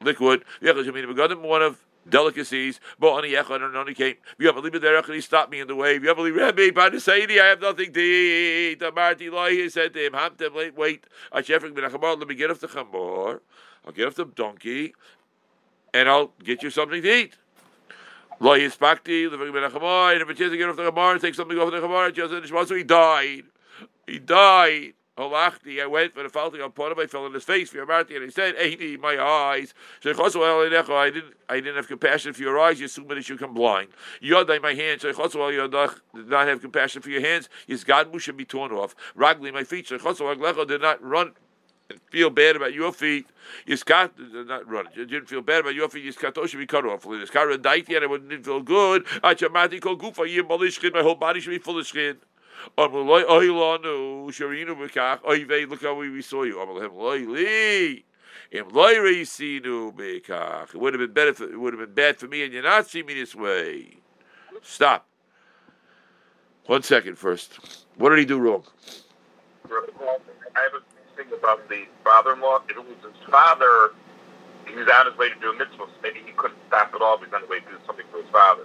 liquid. 0.03 0.45
One 0.61 1.63
of 1.63 1.83
delicacies. 2.09 2.81
But 2.99 3.13
on 3.13 3.23
the 3.23 3.35
Echad 3.35 3.65
and 3.65 3.77
only 3.77 3.95
came. 3.95 4.17
You 4.39 4.47
have 4.47 4.57
a 4.57 4.61
little 4.61 5.13
he 5.13 5.21
stopped 5.21 5.51
me 5.51 5.61
in 5.61 5.69
the 5.69 5.77
way. 5.77 5.95
You 5.95 6.09
have 6.09 6.19
a 6.19 6.23
little 6.23 6.39
Rebbe, 6.39 6.73
Banisaidi, 6.73 7.41
I 7.41 7.47
have 7.47 7.61
nothing 7.61 7.93
to 7.93 8.01
eat. 8.01 8.81
The 8.81 8.93
Marty 8.93 9.29
Lohi 9.29 9.71
said 9.71 9.95
to 9.95 10.07
him, 10.07 10.13
Hamtem, 10.13 10.55
wait, 10.55 10.77
wait. 10.77 11.05
Bin 11.33 11.45
Achamor, 11.45 12.19
let 12.19 12.29
me 12.29 12.35
get 12.35 12.51
off 12.51 12.61
the 12.61 12.69
Chamor. 12.69 13.41
I'll 13.85 13.93
get 13.93 14.07
off 14.07 14.15
the 14.15 14.25
donkey, 14.25 14.95
and 15.93 16.09
I'll 16.09 16.33
get 16.43 16.63
you 16.63 16.71
something 16.71 17.03
to 17.03 17.13
eat. 17.13 17.37
Lo 18.41 18.57
yispakti, 18.57 19.31
living 19.31 19.53
ben 19.53 19.71
achamor, 19.71 20.13
and 20.13 20.23
if 20.23 20.31
it's 20.31 20.39
to 20.39 20.57
get 20.57 20.69
off 20.69 20.77
the 20.77 20.83
chamor, 20.83 21.21
take 21.21 21.35
something 21.35 21.59
off 21.59 21.71
the 21.71 21.79
chamor, 21.79 22.09
in 22.11 22.67
so 22.67 22.75
he 22.75 22.85
died. 22.85 23.45
He 24.07 24.19
died. 24.19 24.95
Halachti, 25.31 25.83
I 25.83 25.87
went 25.87 26.15
for 26.15 26.23
the 26.23 26.29
falting 26.29 26.61
on 26.61 26.73
part 26.73 26.93
of 26.93 26.99
I 26.99 27.07
fell 27.07 27.25
on 27.25 27.35
his 27.35 27.45
face 27.45 27.71
for 27.71 27.77
your 27.77 27.87
marty, 27.87 28.15
and 28.17 28.25
he 28.25 28.31
said, 28.31 28.57
Eini, 28.57 28.99
my 28.99 29.19
eyes. 29.21 29.75
I 30.05 31.11
didn't 31.11 31.35
I 31.49 31.57
didn't 31.57 31.77
have 31.77 31.89
compassion 31.89 32.33
for 32.33 32.43
your 32.43 32.59
eyes, 32.59 32.81
you 32.81 32.87
assume 32.87 33.09
that 33.09 33.29
you 33.29 33.37
come 33.37 33.55
blind. 33.55 33.89
Yodai, 34.23 34.61
my 34.63 34.75
hands, 34.75 35.05
I 35.05 35.13
did 35.13 36.29
not 36.29 36.49
have 36.49 36.61
compassion 36.61 37.03
for 37.03 37.11
your 37.11 37.21
hands, 37.21 37.49
his 37.67 37.85
God 37.85 38.09
should 38.21 38.37
be 38.37 38.45
torn 38.45 38.73
off. 38.73 38.95
Ragli, 39.17 39.53
my 39.53 39.65
feet, 39.65 39.89
did 39.89 40.81
not 40.81 41.03
run 41.03 41.33
and 41.93 42.01
feel 42.11 42.31
bad 42.31 42.57
about 42.57 42.73
your 42.73 42.93
feet. 42.93 43.27
Yiskat, 43.67 44.17
did 44.17 44.47
not 44.49 44.69
run. 44.69 44.87
You 44.95 45.07
didn't 45.07 45.29
feel 45.29 45.43
bad 45.43 45.61
about 45.61 45.75
your 45.75 45.89
feet. 45.89 46.05
Yiskato 46.05 46.47
should 46.49 46.59
be 46.59 46.67
cut 46.67 46.87
off. 46.87 47.05
Yiskara 47.05 47.57
daiti, 47.59 47.95
and 47.95 48.05
I 48.05 48.07
wouldn't 48.07 48.45
feel 48.45 48.63
good. 48.63 49.05
Achamati 49.05 49.81
kol 49.81 49.97
gufa 49.97 50.29
yim 50.29 50.47
my 50.93 51.03
whole 51.03 51.15
body 51.15 51.41
should 51.41 51.51
be 51.51 51.59
full 51.59 51.79
of 51.79 51.87
skin. 51.87 52.17
Look 55.69 55.83
how 55.83 55.95
we 55.95 56.23
saw 56.23 56.43
you. 56.43 56.61
It 56.61 56.69
would 60.75 60.95
have 60.95 61.01
been 61.01 61.13
better. 61.13 61.35
For, 61.35 61.45
it 61.45 61.59
would 61.59 61.73
have 61.73 61.81
been 61.81 61.95
bad 61.95 62.19
for 62.19 62.27
me, 62.29 62.45
and 62.45 62.53
you're 62.53 62.63
not 62.63 62.87
seeing 62.87 63.07
me 63.07 63.15
this 63.15 63.35
way. 63.35 63.97
Stop. 64.63 65.07
One 66.67 66.83
second 66.83 67.19
first. 67.19 67.87
What 67.97 68.11
did 68.11 68.19
he 68.21 68.25
do 68.25 68.39
wrong? 68.39 68.65
I 69.65 70.61
have 70.63 70.75
a 70.75 70.83
thing 71.17 71.33
about 71.37 71.69
the 71.69 71.85
father-in-law. 72.05 72.63
If 72.69 72.77
it 72.77 72.85
was 72.85 72.97
his 73.03 73.31
father, 73.31 73.95
he 74.67 74.75
was 74.75 74.89
on 74.89 75.07
his 75.07 75.17
way 75.19 75.29
to 75.29 75.35
do 75.41 75.51
a 75.51 75.55
mitzvah. 75.55 75.87
Maybe 76.03 76.21
he 76.25 76.33
couldn't 76.33 76.61
stop 76.69 76.95
at 76.95 77.03
all. 77.03 77.19
He 77.19 77.25
was 77.25 77.35
on 77.35 77.41
his 77.41 77.51
way 77.51 77.61
to 77.61 77.67
do 77.67 77.79
something 77.87 78.07
for 78.11 78.23
his 78.23 78.31
father. 78.31 78.65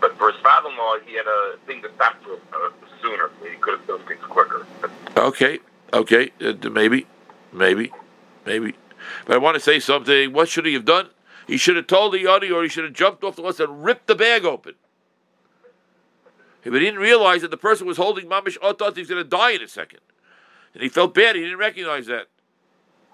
But 0.00 0.16
for 0.16 0.32
his 0.32 0.40
father-in-law, 0.42 1.00
he 1.06 1.14
had 1.16 1.26
a 1.26 1.56
thing 1.66 1.82
to 1.82 1.90
stop 1.96 2.22
for 2.22 2.34
uh, 2.34 2.70
sooner. 3.04 3.30
He 3.42 3.56
could 3.56 3.78
have 3.78 3.86
done 3.86 4.00
things 4.06 4.22
quicker. 4.22 4.66
Okay, 5.16 5.60
okay, 5.92 6.32
uh, 6.40 6.54
maybe, 6.70 7.06
maybe, 7.52 7.92
maybe. 8.46 8.74
But 9.26 9.34
I 9.34 9.38
want 9.38 9.54
to 9.54 9.60
say 9.60 9.78
something. 9.78 10.32
What 10.32 10.48
should 10.48 10.66
he 10.66 10.74
have 10.74 10.84
done? 10.84 11.10
He 11.46 11.56
should 11.56 11.76
have 11.76 11.86
told 11.86 12.14
the 12.14 12.18
Yodi, 12.18 12.50
or 12.50 12.62
he 12.62 12.68
should 12.68 12.84
have 12.84 12.94
jumped 12.94 13.22
off 13.22 13.36
the 13.36 13.42
horse 13.42 13.60
and 13.60 13.84
ripped 13.84 14.06
the 14.06 14.14
bag 14.14 14.44
open. 14.44 14.74
If 16.64 16.72
he 16.72 16.78
didn't 16.78 17.00
realize 17.00 17.42
that 17.42 17.50
the 17.50 17.58
person 17.58 17.86
was 17.86 17.98
holding 17.98 18.26
Mamish 18.26 18.58
Otot, 18.60 18.96
he's 18.96 19.08
going 19.08 19.22
to 19.22 19.28
die 19.28 19.50
in 19.50 19.62
a 19.62 19.68
second. 19.68 20.00
And 20.72 20.82
he 20.82 20.88
felt 20.88 21.12
bad, 21.12 21.36
he 21.36 21.42
didn't 21.42 21.58
recognize 21.58 22.06
that. 22.06 22.28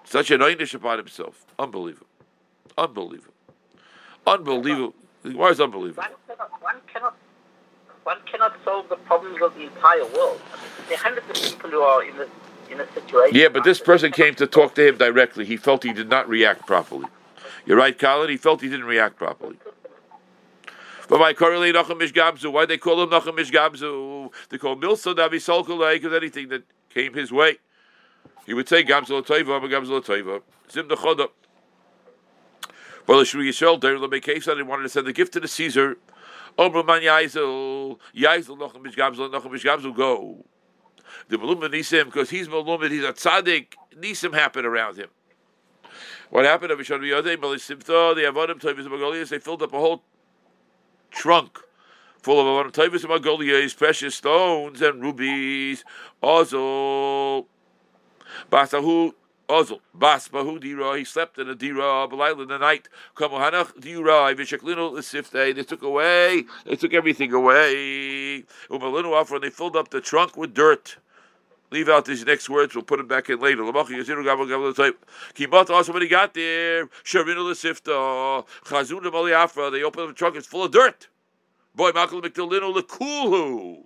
Such 0.05 0.31
an 0.31 0.39
einish 0.39 0.73
upon 0.73 0.97
himself. 0.97 1.45
Unbelievable. 1.59 2.07
Unbelievable. 2.77 3.33
Unbelievable. 4.25 4.95
Why 5.23 5.49
is 5.49 5.59
unbelievable? 5.59 6.01
One 6.01 6.13
cannot, 6.27 6.61
one 6.61 6.75
cannot, 6.91 7.15
one 8.03 8.17
cannot 8.25 8.55
solve 8.63 8.89
the 8.89 8.95
problems 8.95 9.41
of 9.41 9.53
the 9.55 9.63
entire 9.63 10.05
world. 10.05 10.41
There 10.87 10.97
are 10.97 11.01
hundreds 11.01 11.29
of 11.29 11.35
people 11.35 11.69
who 11.69 11.81
are 11.81 12.03
in 12.03 12.17
this 12.17 12.29
in 12.71 12.79
a 12.79 12.93
situation. 12.93 13.35
Yeah, 13.37 13.49
but 13.49 13.63
this 13.63 13.79
person 13.79 14.11
came 14.11 14.33
to 14.35 14.47
talk 14.47 14.75
to 14.75 14.87
him 14.87 14.97
directly. 14.97 15.45
He 15.45 15.57
felt 15.57 15.83
he 15.83 15.93
did 15.93 16.09
not 16.09 16.27
react 16.29 16.65
properly. 16.65 17.07
You're 17.65 17.77
right, 17.77 17.97
Colin. 17.97 18.29
He 18.29 18.37
felt 18.37 18.61
he 18.61 18.69
didn't 18.69 18.85
react 18.85 19.17
properly. 19.17 19.57
But 21.09 21.19
my 21.19 21.33
correlate 21.33 21.75
Nachum 21.75 21.99
Mishgabzu. 21.99 22.51
Why 22.51 22.65
they 22.65 22.77
call 22.77 23.03
him 23.03 23.09
Nachum 23.09 23.37
Mishgabzu? 23.37 24.31
They 24.49 24.57
call 24.57 24.77
Milsa 24.77 25.13
Davi 25.13 25.35
Solkulai 25.35 25.95
because 25.95 26.13
anything 26.13 26.47
that 26.49 26.63
came 26.89 27.13
his 27.13 27.31
way, 27.31 27.57
he 28.45 28.53
would 28.53 28.69
say 28.69 28.83
Gamzel 28.83 29.25
Toiva, 29.25 29.59
Gamzel 29.69 30.03
Toiva. 30.03 30.41
Zim 30.71 30.87
the 30.87 30.95
Chodah. 30.95 31.27
Well, 33.07 33.23
Yisrael, 33.23 33.79
Dair 33.79 33.97
Lemekesa, 33.97 34.55
they 34.55 34.63
wanted 34.63 34.83
to 34.83 34.89
send 34.89 35.05
the 35.05 35.13
gift 35.13 35.33
to 35.33 35.41
the 35.41 35.47
Caesar. 35.47 35.97
Oberman 36.61 37.01
Yaisel, 37.01 37.97
Yaisel 38.15 38.57
Nachum 38.57 38.85
Mishgabzel, 38.85 39.31
Nachum 39.31 39.51
Mishgabzel, 39.51 39.95
go. 39.95 40.45
The 41.27 41.37
Malum 41.39 41.59
Nisim, 41.61 42.05
because 42.05 42.29
he's 42.29 42.47
Malum, 42.47 42.81
he's 42.83 43.03
a 43.03 43.13
tzaddik, 43.13 43.73
Nisim 43.97 44.33
happened 44.35 44.67
around 44.67 44.97
him. 44.97 45.09
What 46.29 46.45
happened? 46.45 46.71
They 46.77 46.83
filled 49.39 49.63
up 49.63 49.73
a 49.73 49.79
whole 49.79 50.03
trunk 51.09 51.59
full 52.21 52.59
of 52.59 52.71
Avonim 52.71 53.05
Magolias, 53.05 53.75
precious 53.75 54.15
stones 54.15 54.81
and 54.81 55.01
rubies. 55.01 55.83
Ozol. 56.21 57.47
Basahu. 58.51 59.13
Ozol. 59.51 59.81
Bas 59.93 60.29
Bahu. 60.29 60.97
He 60.97 61.03
slept 61.03 61.37
in 61.37 61.49
a 61.49 61.55
Dira, 61.55 62.07
Belaila 62.07 62.43
in 62.43 62.47
the 62.47 62.57
night. 62.57 62.87
Kamuhanach 63.15 63.77
Dira. 63.79 64.33
Vishaklinu 64.33 64.93
Sifte. 64.99 65.53
They 65.53 65.63
took 65.63 65.83
away, 65.83 66.45
they 66.65 66.77
took 66.77 66.93
everything 66.93 67.33
away. 67.33 68.45
Umalinu 68.69 69.19
Afra, 69.19 69.35
and 69.35 69.43
they 69.43 69.49
filled 69.49 69.75
up 69.75 69.89
the 69.89 69.99
trunk 69.99 70.37
with 70.37 70.53
dirt. 70.53 70.95
Leave 71.69 71.89
out 71.89 72.05
these 72.05 72.25
next 72.25 72.49
words. 72.49 72.73
We'll 72.75 72.83
put 72.83 72.97
them 72.97 73.07
back 73.07 73.29
in 73.29 73.39
later. 73.39 73.63
Kimat 73.63 75.69
also 75.69 75.93
when 75.93 76.01
he 76.01 76.07
got 76.07 76.33
there, 76.33 76.87
Sharinu 77.03 77.53
Sifta, 77.53 78.45
Chazuna 78.65 79.11
Maliafra. 79.11 79.71
They 79.71 79.83
opened 79.83 80.09
the 80.09 80.13
trunk. 80.13 80.35
It's 80.35 80.47
full 80.47 80.63
of 80.63 80.71
dirt. 80.71 81.07
Boy, 81.75 81.91
Makal 81.91 82.21
Mikdalinu 82.21 82.75
Lekulu. 82.75 83.85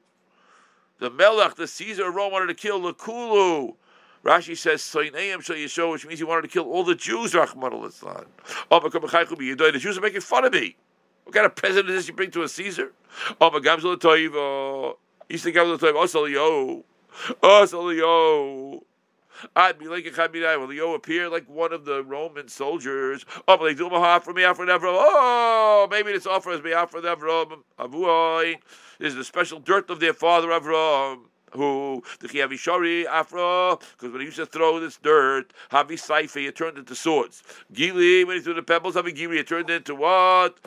The 1.00 1.12
Melech, 1.12 1.56
the 1.56 1.68
Caesar 1.68 2.08
of 2.08 2.16
Rome, 2.16 2.32
wanted 2.32 2.48
to 2.48 2.54
kill 2.56 2.80
Lekulu. 2.82 3.76
Rashi 4.26 4.58
says 4.58 4.82
Soineim 4.82 5.44
Shal 5.44 5.56
Yisho, 5.56 5.92
which 5.92 6.08
means 6.08 6.20
he 6.20 6.26
wanted 6.26 6.42
to 6.42 6.48
kill 6.48 6.66
all 6.66 6.84
the 6.84 6.96
Jews. 6.96 7.34
Rachman 7.34 7.72
al 7.72 7.82
The 9.72 9.80
Jews 9.80 9.98
are 9.98 10.02
making 10.02 10.22
fun 10.22 10.46
of 10.46 10.54
me. 10.54 10.76
What 11.26 11.36
kind 11.36 11.46
of 11.46 11.56
president 11.56 11.90
is 11.92 11.96
this 11.98 12.08
you 12.08 12.16
bring 12.16 12.32
to 12.32 12.42
a 12.42 12.50
Caesar? 12.50 12.92
Oh, 13.40 13.52
my 13.52 13.60
Gamzel 13.60 13.98
Toivo. 13.98 14.98
He 15.30 15.38
said 15.38 15.54
Gamzel 15.54 15.78
Toivo. 15.78 16.16
Oh, 16.16 16.26
yo. 16.26 16.86
Oh, 17.44 17.90
yo. 17.90 18.84
I'd 19.56 19.78
be 19.78 19.88
like 19.88 20.06
a 20.08 20.12
Chaminai. 20.12 20.60
Will 20.60 20.74
you 20.74 20.94
appear 20.96 21.30
like 21.30 21.48
one 21.48 21.72
of 21.72 21.86
the 21.86 22.04
Roman 22.04 22.48
soldiers? 22.48 23.26
Oh, 23.48 23.58
but 23.58 23.66
they 23.66 23.74
do 23.76 23.90
my 23.90 24.20
for 24.20 24.34
me, 24.34 24.44
for 24.56 24.66
Nevro. 24.66 24.86
Oh, 24.86 25.88
maybe 25.92 26.12
this 26.12 26.26
offer 26.26 26.52
is 26.52 26.64
me 26.64 26.72
for 26.90 27.02
Nevro. 27.02 27.60
Avuoi. 27.78 28.56
This 28.98 29.10
is 29.10 29.16
the 29.16 29.24
special 29.24 29.60
dirt 29.60 29.90
of 29.92 30.00
their 30.00 30.14
father 30.14 30.48
Avram. 30.48 31.26
Who 31.56 32.04
the 32.20 32.28
Chiavishori 32.28 33.06
Afro, 33.06 33.78
because 33.78 34.12
when 34.12 34.22
he 34.22 34.26
used 34.26 34.38
to 34.38 34.46
throw 34.46 34.80
this 34.80 34.98
dirt, 34.98 35.54
Havi 35.72 35.94
Saife, 35.94 36.48
it 36.48 36.56
turned 36.56 36.78
into 36.78 36.96
swords. 36.96 37.44
Gili, 37.72 38.24
when 38.24 38.38
he 38.38 38.42
threw 38.42 38.54
the 38.54 38.64
pebbles, 38.64 38.96
Havi 38.96 39.16
Gili, 39.16 39.40
it 39.40 39.48
turned 39.48 39.70
into 39.70 39.96
what? 39.96 40.60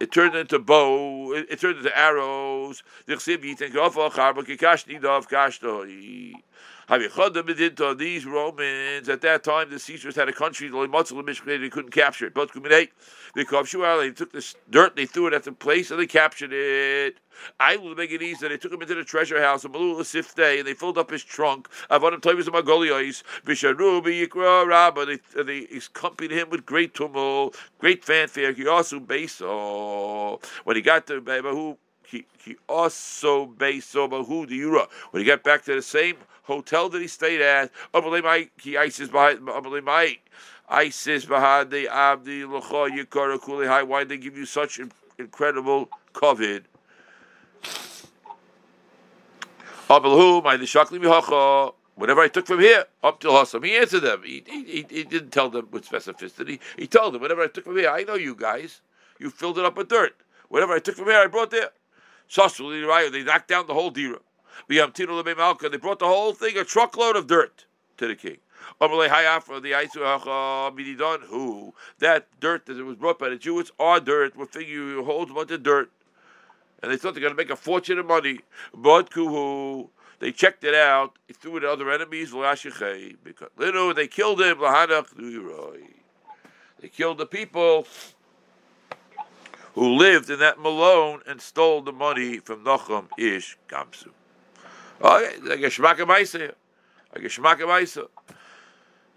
It 0.00 0.12
turned 0.12 0.34
into 0.34 0.58
bow. 0.58 1.32
It, 1.34 1.46
it 1.50 1.60
turned 1.60 1.78
into 1.78 1.96
arrows. 1.96 2.82
The. 6.90 7.94
These 7.96 8.26
Romans 8.26 9.08
at 9.08 9.20
that 9.20 9.44
time, 9.44 9.70
the 9.70 9.78
Caesars 9.78 10.16
had 10.16 10.28
a 10.28 10.32
country 10.32 10.68
they 10.68 11.68
couldn't 11.68 11.92
capture 11.92 12.26
it. 12.26 12.34
But 12.34 12.50
they 12.52 14.10
took 14.10 14.32
this 14.32 14.56
dirt, 14.68 14.96
they 14.96 15.06
threw 15.06 15.28
it 15.28 15.34
at 15.34 15.44
the 15.44 15.52
place, 15.52 15.92
and 15.92 16.00
they 16.00 16.06
captured 16.06 16.52
it. 16.52 17.20
I 17.60 17.76
will 17.76 17.94
make 17.94 18.10
it 18.10 18.22
easy. 18.22 18.48
They 18.48 18.56
took 18.56 18.72
him 18.72 18.82
into 18.82 18.96
the 18.96 19.04
treasure 19.04 19.40
house 19.40 19.64
of 19.64 19.70
Malula 19.70 20.00
Sifte, 20.00 20.58
and 20.58 20.66
they 20.66 20.74
filled 20.74 20.98
up 20.98 21.10
his 21.10 21.22
trunk. 21.22 21.68
Avonim. 21.90 22.20
They, 25.46 25.76
accompanied 25.76 26.32
him 26.32 26.50
with 26.50 26.66
great 26.66 26.92
tumult, 26.94 27.56
great 27.78 28.04
fanfare. 28.04 28.52
He 28.52 28.66
also 28.66 28.98
Beso. 28.98 30.44
When 30.64 30.74
he 30.76 30.82
got 30.82 31.06
to 31.06 31.20
Bebahu, 31.20 31.76
he, 32.10 32.56
also. 32.68 33.46
When 33.46 33.68
he 33.68 35.24
got 35.24 35.42
back 35.42 35.64
to 35.64 35.74
the 35.74 35.82
same 35.82 36.16
hotel 36.44 36.88
that 36.88 37.00
he 37.00 37.06
stayed 37.06 37.40
at. 37.40 37.70
He 38.60 38.76
ISIS 38.76 39.08
behind 39.08 39.48
ISIS 40.68 41.24
behind 41.24 41.70
the 41.70 41.88
Abdi 41.88 42.42
Lacha 42.42 42.90
Yikara 42.90 43.40
Kuli 43.42 43.66
High. 43.66 43.82
Why 43.82 44.04
they 44.04 44.16
give 44.16 44.36
you 44.36 44.46
such 44.46 44.80
incredible 45.18 45.88
COVID? 46.14 46.62
Whatever 51.96 52.20
I 52.20 52.28
took 52.28 52.46
from 52.46 52.60
here 52.60 52.84
up 53.02 53.20
to 53.20 53.28
Hossam, 53.28 53.64
he 53.64 53.76
answered 53.76 54.00
them. 54.00 54.22
He, 54.24 54.44
he, 54.46 54.86
he, 54.88 55.04
didn't 55.04 55.30
tell 55.30 55.50
them 55.50 55.68
with 55.70 55.88
specificity. 55.88 56.60
He 56.78 56.86
told 56.86 57.14
them, 57.14 57.20
whatever 57.20 57.42
I 57.42 57.48
took 57.48 57.64
from 57.64 57.76
here, 57.76 57.90
I 57.90 58.04
know 58.04 58.14
you 58.14 58.34
guys. 58.34 58.80
You 59.18 59.30
filled 59.30 59.58
it 59.58 59.64
up 59.64 59.76
with 59.76 59.88
dirt. 59.88 60.16
Whatever 60.48 60.74
I 60.74 60.78
took 60.78 60.94
from 60.94 61.06
here, 61.06 61.18
I 61.18 61.26
brought 61.26 61.50
there. 61.50 61.70
They 62.32 63.22
knocked 63.24 63.48
down 63.48 63.66
the 63.66 63.74
whole 63.74 63.90
dira. 63.90 64.20
They 64.68 64.76
brought 64.78 65.98
the 65.98 66.06
whole 66.06 66.32
thing, 66.32 66.56
a 66.56 66.64
truckload 66.64 67.16
of 67.16 67.26
dirt, 67.26 67.66
to 67.96 68.06
the 68.06 68.14
king. 68.14 68.38
Aisu 68.80 69.08
Hacha 70.04 70.70
Mididon, 70.76 71.22
who 71.24 71.74
that 71.98 72.28
dirt 72.38 72.66
that 72.66 72.76
was 72.84 72.96
brought 72.96 73.18
by 73.18 73.30
the 73.30 73.36
Jews, 73.36 73.72
our 73.80 73.98
dirt, 74.00 74.36
what 74.36 74.52
figure 74.52 75.02
holds 75.02 75.30
a 75.30 75.34
bunch 75.34 75.50
of 75.50 75.62
dirt. 75.62 75.90
And 76.82 76.92
they 76.92 76.96
thought 76.96 77.14
they're 77.14 77.20
going 77.20 77.32
to 77.32 77.36
make 77.36 77.50
a 77.50 77.56
fortune 77.56 77.98
of 77.98 78.06
money. 78.06 78.40
But 78.72 79.10
Kuhu, 79.10 79.88
they 80.18 80.30
checked 80.30 80.62
it 80.64 80.74
out, 80.74 81.18
he 81.26 81.32
threw 81.34 81.56
it 81.56 81.64
at 81.64 81.70
other 81.70 81.90
enemies, 81.90 82.30
because 82.30 83.48
they 83.56 84.06
killed 84.08 84.40
him, 84.40 84.58
They 86.80 86.88
killed 86.88 87.18
the 87.18 87.26
people 87.26 87.86
who 89.80 89.96
lived 89.96 90.28
in 90.28 90.38
that 90.40 90.58
Malone 90.58 91.22
and 91.26 91.40
stole 91.40 91.80
the 91.80 91.90
money 91.90 92.36
from 92.36 92.62
Nochum 92.62 93.08
Ish 93.16 93.56
Gamzu. 93.66 94.08
Okay, 95.00 95.52
I 95.52 95.56
guess 95.56 95.72
Shmaka 95.72 96.00
Maisa. 96.00 96.52
Shmaka 97.16 97.60
Maisa. 97.60 98.06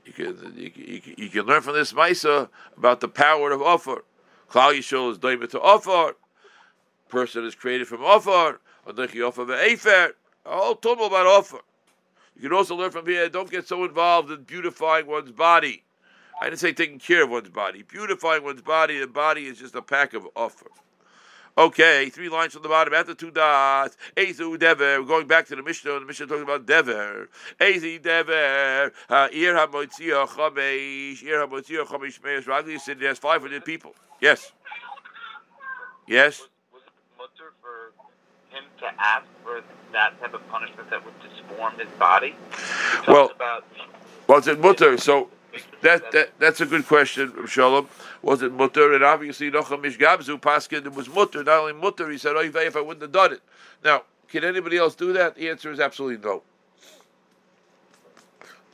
You 0.06 0.14
can, 0.14 0.54
you, 0.56 1.02
can, 1.02 1.16
you 1.18 1.28
can 1.30 1.42
learn 1.46 1.64
from 1.64 1.74
this 1.74 1.92
Maisa 1.92 2.48
about 2.78 3.02
the 3.02 3.10
power 3.10 3.52
of 3.52 3.62
Offer. 3.62 4.06
Klal 4.50 4.80
Yishol 4.80 5.12
is 5.12 5.18
David 5.18 5.50
to 5.50 5.60
Offer. 5.60 6.16
Person 7.10 7.44
is 7.44 7.56
created 7.56 7.90
from 7.90 8.02
Offer. 8.02 8.62
Adechi 8.88 9.28
Offer 9.28 9.44
Ve'efer. 9.44 10.12
A 10.46 10.50
whole 10.50 10.76
tumble 10.76 11.08
about 11.08 11.26
Offer. 11.26 11.60
You 12.38 12.44
can 12.44 12.54
also 12.54 12.78
learn 12.78 12.92
from 12.92 13.06
here, 13.06 13.28
don't 13.28 13.52
get 13.52 13.68
so 13.68 13.84
involved 13.84 14.32
in 14.32 14.44
beautifying 14.44 15.08
one's 15.08 15.34
body. 15.34 15.84
I 16.42 16.46
didn't 16.46 16.60
say 16.60 16.74
taking 16.74 17.00
care 17.00 17.24
of 17.24 17.30
one's 17.30 17.50
body. 17.50 17.84
Beautifying 17.84 18.44
one's 18.44 18.62
body, 18.62 19.00
the 19.00 19.08
body 19.08 19.46
is 19.46 19.60
just 19.60 19.76
a 19.76 19.82
pack 19.82 20.14
of 20.14 20.28
offer. 20.36 20.68
Okay, 21.56 22.10
three 22.10 22.30
lines 22.30 22.54
from 22.54 22.64
the 22.64 22.70
bottom 22.70 22.96
after 22.96 23.14
two 23.14 23.30
dots. 23.30 23.96
Ezu 24.18 24.58
dever. 24.58 25.00
We're 25.00 25.08
going 25.08 25.28
back 25.28 25.46
to 25.48 25.56
the 25.56 25.62
Mishnah. 25.62 26.00
The 26.00 26.06
Mishnah 26.06 26.26
talking 26.26 26.44
about 26.44 26.66
dever. 26.66 27.30
Ezi 27.60 28.02
dever. 28.02 28.92
Uh, 29.08 29.28
Ir 29.32 29.54
hamotzia 29.54 30.24
uh, 30.24 30.26
chamesh. 30.26 31.22
Ir 31.22 31.46
hamotzia 31.46 31.82
uh, 31.82 31.86
chamesh 31.86 32.24
meis. 32.24 32.46
Ragli 32.46 32.80
said 32.80 32.98
he 32.98 33.06
has 33.06 33.20
500 33.20 33.64
people. 33.64 33.94
Yes. 34.20 34.52
Yes. 36.08 36.42
Was 36.74 36.82
it 36.88 36.94
mutter 37.20 37.54
for 37.62 37.94
him 38.50 38.64
to 38.80 38.86
ask 39.00 39.26
for 39.44 39.62
that 39.92 40.20
type 40.20 40.34
of 40.34 40.48
punishment 40.50 40.90
that 40.90 41.06
would 41.06 41.14
disform 41.22 41.78
his 41.78 41.90
body? 42.00 42.36
Well, 43.08 43.30
about 43.30 43.64
well, 44.28 44.40
it's 44.40 44.48
mutter. 44.60 44.98
So 44.98 45.30
that, 45.82 46.12
that 46.12 46.40
that's 46.40 46.62
a 46.62 46.66
good 46.66 46.88
question, 46.88 47.46
Shalom. 47.48 47.88
Was 48.22 48.42
it 48.42 48.52
mutter? 48.52 48.94
And 48.94 49.04
obviously, 49.04 49.52
Nochum 49.52 49.86
Ish 49.86 49.98
Gamzu 49.98 50.40
Paskin, 50.40 50.86
it 50.86 50.94
was 50.94 51.10
mutter. 51.10 51.44
Not 51.44 51.60
only 51.60 51.74
mutter, 51.74 52.10
he 52.10 52.18
said, 52.18 52.36
"Oh, 52.36 52.42
if 52.42 52.76
I 52.76 52.82
wouldn't 52.82 53.02
have 53.02 53.12
done 53.12 53.34
it." 53.34 53.42
Now, 53.84 54.04
can 54.30 54.44
anybody 54.44 54.78
else 54.78 54.96
do 54.96 55.14
that? 55.14 55.36
The 55.36 55.50
answer 55.50 55.72
is 55.72 55.80
absolutely 55.80 56.24
no. 56.24 56.42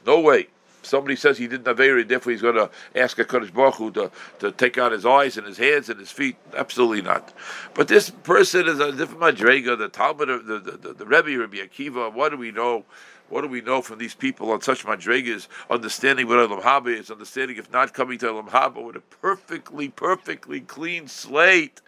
No 0.06 0.20
way. 0.22 0.48
Somebody 0.82 1.16
says 1.18 1.38
he 1.38 1.48
didn't 1.48 1.68
have 1.68 1.78
very 1.78 2.04
therefore 2.04 2.32
he's 2.32 2.42
going 2.42 2.56
to 2.56 2.70
ask 2.96 3.20
a 3.20 3.26
Kadosh 3.26 3.54
Baruch 3.54 3.76
Hu 3.76 3.92
to, 3.92 4.12
to 4.40 4.52
take 4.52 4.78
out 4.78 4.92
his 4.92 5.06
eyes 5.06 5.38
and 5.38 5.46
his 5.46 5.58
hands 5.58 5.90
and 5.90 6.00
his 6.00 6.12
feet. 6.12 6.38
Absolutely 6.56 7.02
not. 7.02 7.34
But 7.74 7.90
this 7.90 8.10
person 8.10 8.68
is 8.68 8.80
a 8.80 8.92
different 8.92 9.20
Madrega, 9.20 9.78
the 9.78 9.90
Talmud, 9.90 10.30
the, 10.30 10.60
the, 10.60 10.72
the, 10.72 10.94
the 10.94 11.06
Rebbe, 11.06 11.38
Rabbi 11.38 11.58
Akiva. 11.58 12.12
What 12.14 12.30
do 12.30 12.38
we 12.38 12.52
know? 12.52 12.86
What 13.30 13.42
do 13.42 13.48
we 13.48 13.62
know 13.62 13.82
from 13.82 14.00
these 14.00 14.16
people 14.16 14.52
on 14.52 14.62
such 14.62 14.86
madrigas? 14.86 15.48
Understanding 15.70 16.28
what 16.28 16.40
Elam 16.40 16.62
Haba 16.62 16.88
is, 16.88 17.12
understanding 17.12 17.58
if 17.58 17.72
not 17.72 17.94
coming 17.94 18.18
to 18.20 18.28
Elam 18.28 18.48
Haba 18.48 18.84
with 18.84 18.96
a 18.96 19.02
perfectly, 19.02 19.90
perfectly 19.90 20.62
clean 20.62 21.08
slate, 21.08 21.82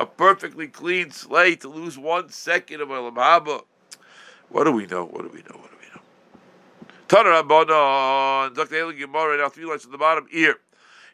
a 0.00 0.06
perfectly 0.06 0.68
clean 0.68 1.10
slate 1.10 1.60
to 1.60 1.68
lose 1.68 1.98
one 1.98 2.30
second 2.30 2.80
of 2.80 2.90
Elam 2.90 3.14
Haba. 3.14 3.62
What 4.48 4.64
do 4.64 4.72
we 4.72 4.86
know? 4.86 5.04
What 5.04 5.22
do 5.22 5.28
we 5.28 5.40
know? 5.40 5.60
What 5.60 5.70
do 5.70 5.76
we 5.78 5.86
know? 5.94 6.00
Tana 7.08 7.28
Rabbanon, 7.28 8.54
Dr. 8.54 8.76
Eli 8.76 8.94
Gemara, 8.94 9.36
now 9.38 9.48
three 9.50 9.66
lines 9.66 9.84
at 9.84 9.90
the 9.90 9.98
bottom. 9.98 10.26
Ear, 10.32 10.56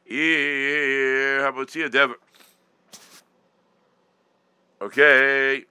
ear, 0.06 1.40
Hamotzia 1.40 1.90
Dever. 1.90 2.16
Okay. 4.80 5.64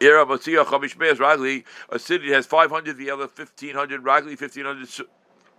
Era 0.00 0.24
Chamish 0.24 0.98
Meis 0.98 1.18
Ragli, 1.18 1.64
a 1.90 1.98
city 1.98 2.32
has 2.32 2.46
500, 2.46 2.96
the 2.96 3.10
other 3.10 3.24
1,500 3.24 4.02
Ragli, 4.02 4.40
1,500 4.40 5.06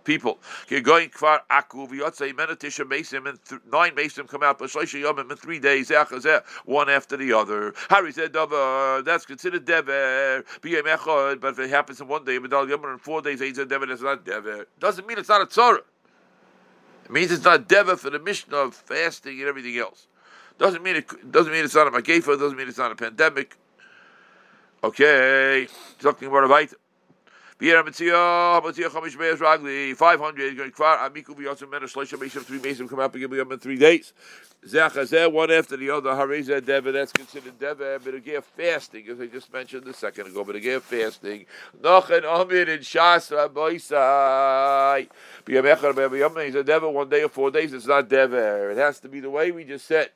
people. 0.04 0.38
You're 0.68 0.80
Going 0.80 1.10
Kfar 1.10 1.40
Aku, 1.48 1.86
Vyotzei 1.86 2.32
Menatisha 2.32 2.84
Mesim, 2.84 3.28
and 3.28 3.38
th- 3.44 3.60
nine 3.70 3.92
Mesim 3.92 4.26
come 4.28 4.42
out, 4.42 4.58
Bashlisha 4.58 5.00
Yomim 5.00 5.30
in 5.30 5.36
three 5.36 5.60
days, 5.60 5.92
one 6.64 6.90
after 6.90 7.16
the 7.16 7.32
other. 7.32 7.72
Harry 7.88 8.12
said, 8.12 8.32
Dover, 8.32 9.02
that's 9.02 9.24
considered 9.24 9.64
Dever, 9.64 10.44
but 10.60 10.70
if 10.72 11.58
it 11.60 11.70
happens 11.70 12.00
in 12.00 12.08
one 12.08 12.24
day, 12.24 12.38
Medal 12.40 12.66
Yomim 12.66 12.94
in 12.94 12.98
four 12.98 13.22
days, 13.22 13.38
said 13.38 13.68
Dever, 13.68 13.86
that's 13.86 14.02
not 14.02 14.24
Dever. 14.24 14.66
Doesn't 14.80 15.06
mean 15.06 15.18
it's 15.18 15.28
not 15.28 15.42
a 15.42 15.46
Tzorah. 15.46 15.82
It 17.04 17.10
means 17.10 17.30
it's 17.30 17.44
not 17.44 17.68
Dever 17.68 17.96
for 17.96 18.10
the 18.10 18.18
mission 18.18 18.54
of 18.54 18.74
fasting 18.74 19.38
and 19.38 19.48
everything 19.48 19.78
else. 19.78 20.06
Doesn't 20.58 20.82
mean 20.82 20.96
it 20.96 21.32
doesn't 21.32 21.52
mean 21.52 21.64
it's 21.64 21.74
not 21.74 21.88
a 21.88 21.90
Magefa, 21.90 22.38
doesn't 22.38 22.56
mean 22.56 22.68
it's 22.68 22.78
not 22.78 22.92
a 22.92 22.94
pandemic. 22.94 23.56
Okay, 24.84 25.68
talking 26.00 26.26
about 26.26 26.42
a 26.42 26.48
bite. 26.48 26.72
500, 27.60 27.94
going 30.56 30.72
Kvar, 30.72 30.98
Amiku 30.98 31.36
Biyosim 31.36 31.70
Men, 31.70 31.82
Shleisha 31.82 32.42
three 32.42 32.58
Mesim 32.58 32.88
come 32.88 32.98
up 32.98 33.14
and 33.14 33.20
give 33.20 33.30
them 33.30 33.52
in 33.52 33.60
three 33.60 33.78
days. 33.78 34.12
One 34.64 35.52
after 35.52 35.76
the 35.76 35.90
other, 35.90 36.10
Hareza 36.10 36.64
Deva, 36.64 36.90
that's 36.90 37.12
considered 37.12 37.60
Deva, 37.60 38.00
but 38.04 38.14
again, 38.14 38.42
fasting, 38.56 39.06
as 39.08 39.20
I 39.20 39.26
just 39.26 39.52
mentioned 39.52 39.86
a 39.86 39.94
second 39.94 40.26
ago, 40.26 40.42
but 40.42 40.56
again, 40.56 40.80
fasting. 40.80 41.46
Nochen 41.80 42.24
Amir 42.24 42.68
in 42.68 42.80
Shas 42.80 43.30
Rabboisai. 43.30 45.08
Bier 45.44 45.62
Mechar, 45.62 45.94
Bier 45.94 46.44
he's 46.44 46.56
a 46.56 46.64
Deva 46.64 46.90
one 46.90 47.08
day 47.08 47.22
or 47.22 47.28
four 47.28 47.52
days, 47.52 47.72
it's 47.72 47.86
not 47.86 48.08
Deva. 48.08 48.70
It 48.70 48.78
has 48.78 48.98
to 48.98 49.08
be 49.08 49.20
the 49.20 49.30
way 49.30 49.52
we 49.52 49.62
just 49.62 49.86
said. 49.86 50.10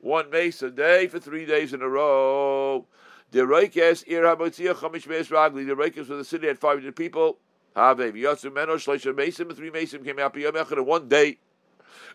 One 0.00 0.28
mace 0.28 0.60
a 0.60 0.70
day 0.70 1.06
for 1.06 1.18
three 1.18 1.46
days 1.46 1.72
in 1.72 1.80
a 1.80 1.88
row. 1.88 2.86
The 3.32 3.40
Reikes 3.40 4.06
Ir 4.06 4.24
Hamotzia 4.24 4.74
Chamish 4.74 5.08
Meis 5.08 5.28
Ragli. 5.28 5.66
The 5.66 5.74
Reikes 5.74 5.96
was 5.96 6.08
the 6.08 6.24
city 6.24 6.48
had 6.48 6.58
500 6.58 6.94
people. 6.94 7.38
Have 7.74 7.96
Yatsu 7.96 8.52
Meno 8.52 8.76
Shleisha 8.76 9.14
Mesim. 9.14 9.56
Three 9.56 9.70
Mesim 9.70 10.04
came 10.04 10.18
out 10.18 10.34
Biyam 10.34 10.52
Echad 10.52 10.76
in 10.76 10.84
one 10.84 11.08
day. 11.08 11.38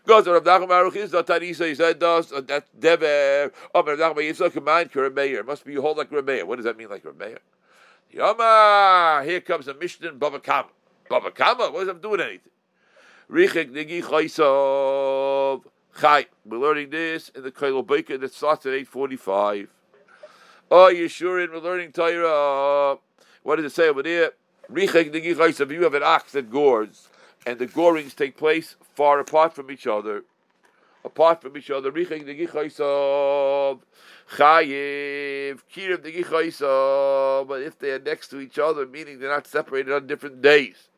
To 0.06 0.14
Rav 0.14 0.44
Nachum 0.44 0.68
Baruch 0.68 0.94
is 0.94 1.10
the 1.10 1.24
Tanisa. 1.24 1.66
He 1.66 1.74
said 1.74 1.98
das 1.98 2.28
that 2.28 2.66
Dever. 2.78 3.52
Oh, 3.74 3.82
Rav 3.82 3.98
Nachum 3.98 4.18
Yitzchak 4.18 4.52
command 4.52 4.92
Kurameir. 4.92 5.44
Must 5.44 5.64
be 5.64 5.72
you 5.72 5.82
hold 5.82 5.98
like 5.98 6.08
Rameir. 6.10 6.44
What 6.44 6.54
does 6.56 6.66
that 6.66 6.76
mean 6.76 6.88
like 6.88 7.02
Rameir? 7.02 7.38
Yama. 8.12 9.22
Here 9.24 9.40
comes 9.40 9.66
a 9.66 9.74
Mishnah 9.74 10.12
Baba 10.12 10.38
Kama. 10.38 10.68
Baba 11.10 11.32
Kama. 11.32 11.72
What 11.72 11.80
does 11.80 11.88
that 11.88 12.00
doing 12.00 12.20
anything? 12.20 12.52
Richik 13.28 13.72
Nigi 13.72 14.04
Chaisov. 14.04 15.64
Chai. 16.00 16.26
We're 16.46 16.58
learning 16.58 16.90
this 16.90 17.30
in 17.30 17.42
the 17.42 17.50
Kailo 17.50 17.84
Baker 17.84 18.16
that 18.18 18.32
starts 18.32 18.66
at 18.66 18.72
845. 18.72 19.68
Oh, 20.70 20.92
Yeshurin, 20.92 21.50
we're 21.50 21.60
learning 21.60 21.92
Torah. 21.92 22.92
Uh, 22.92 22.96
what 23.42 23.56
does 23.56 23.64
it 23.64 23.74
say 23.74 23.88
over 23.88 24.02
there? 24.02 24.32
If 24.70 25.70
you 25.70 25.82
have 25.82 25.94
an 25.94 26.02
ox 26.02 26.32
that 26.32 26.50
gores, 26.50 27.08
and 27.46 27.58
the 27.58 27.66
gorings 27.66 28.14
take 28.14 28.36
place 28.36 28.76
far 28.94 29.18
apart 29.18 29.54
from 29.54 29.70
each 29.70 29.86
other, 29.86 30.24
apart 31.06 31.40
from 31.40 31.56
each 31.56 31.70
other, 31.70 31.90
chayiv, 31.90 33.80
kirim 35.74 37.48
but 37.48 37.62
if 37.62 37.78
they 37.78 37.92
are 37.92 37.98
next 37.98 38.28
to 38.28 38.38
each 38.38 38.58
other, 38.58 38.84
meaning 38.86 39.18
they're 39.18 39.30
not 39.30 39.46
separated 39.46 39.94
on 39.94 40.06
different 40.06 40.42
days. 40.42 40.88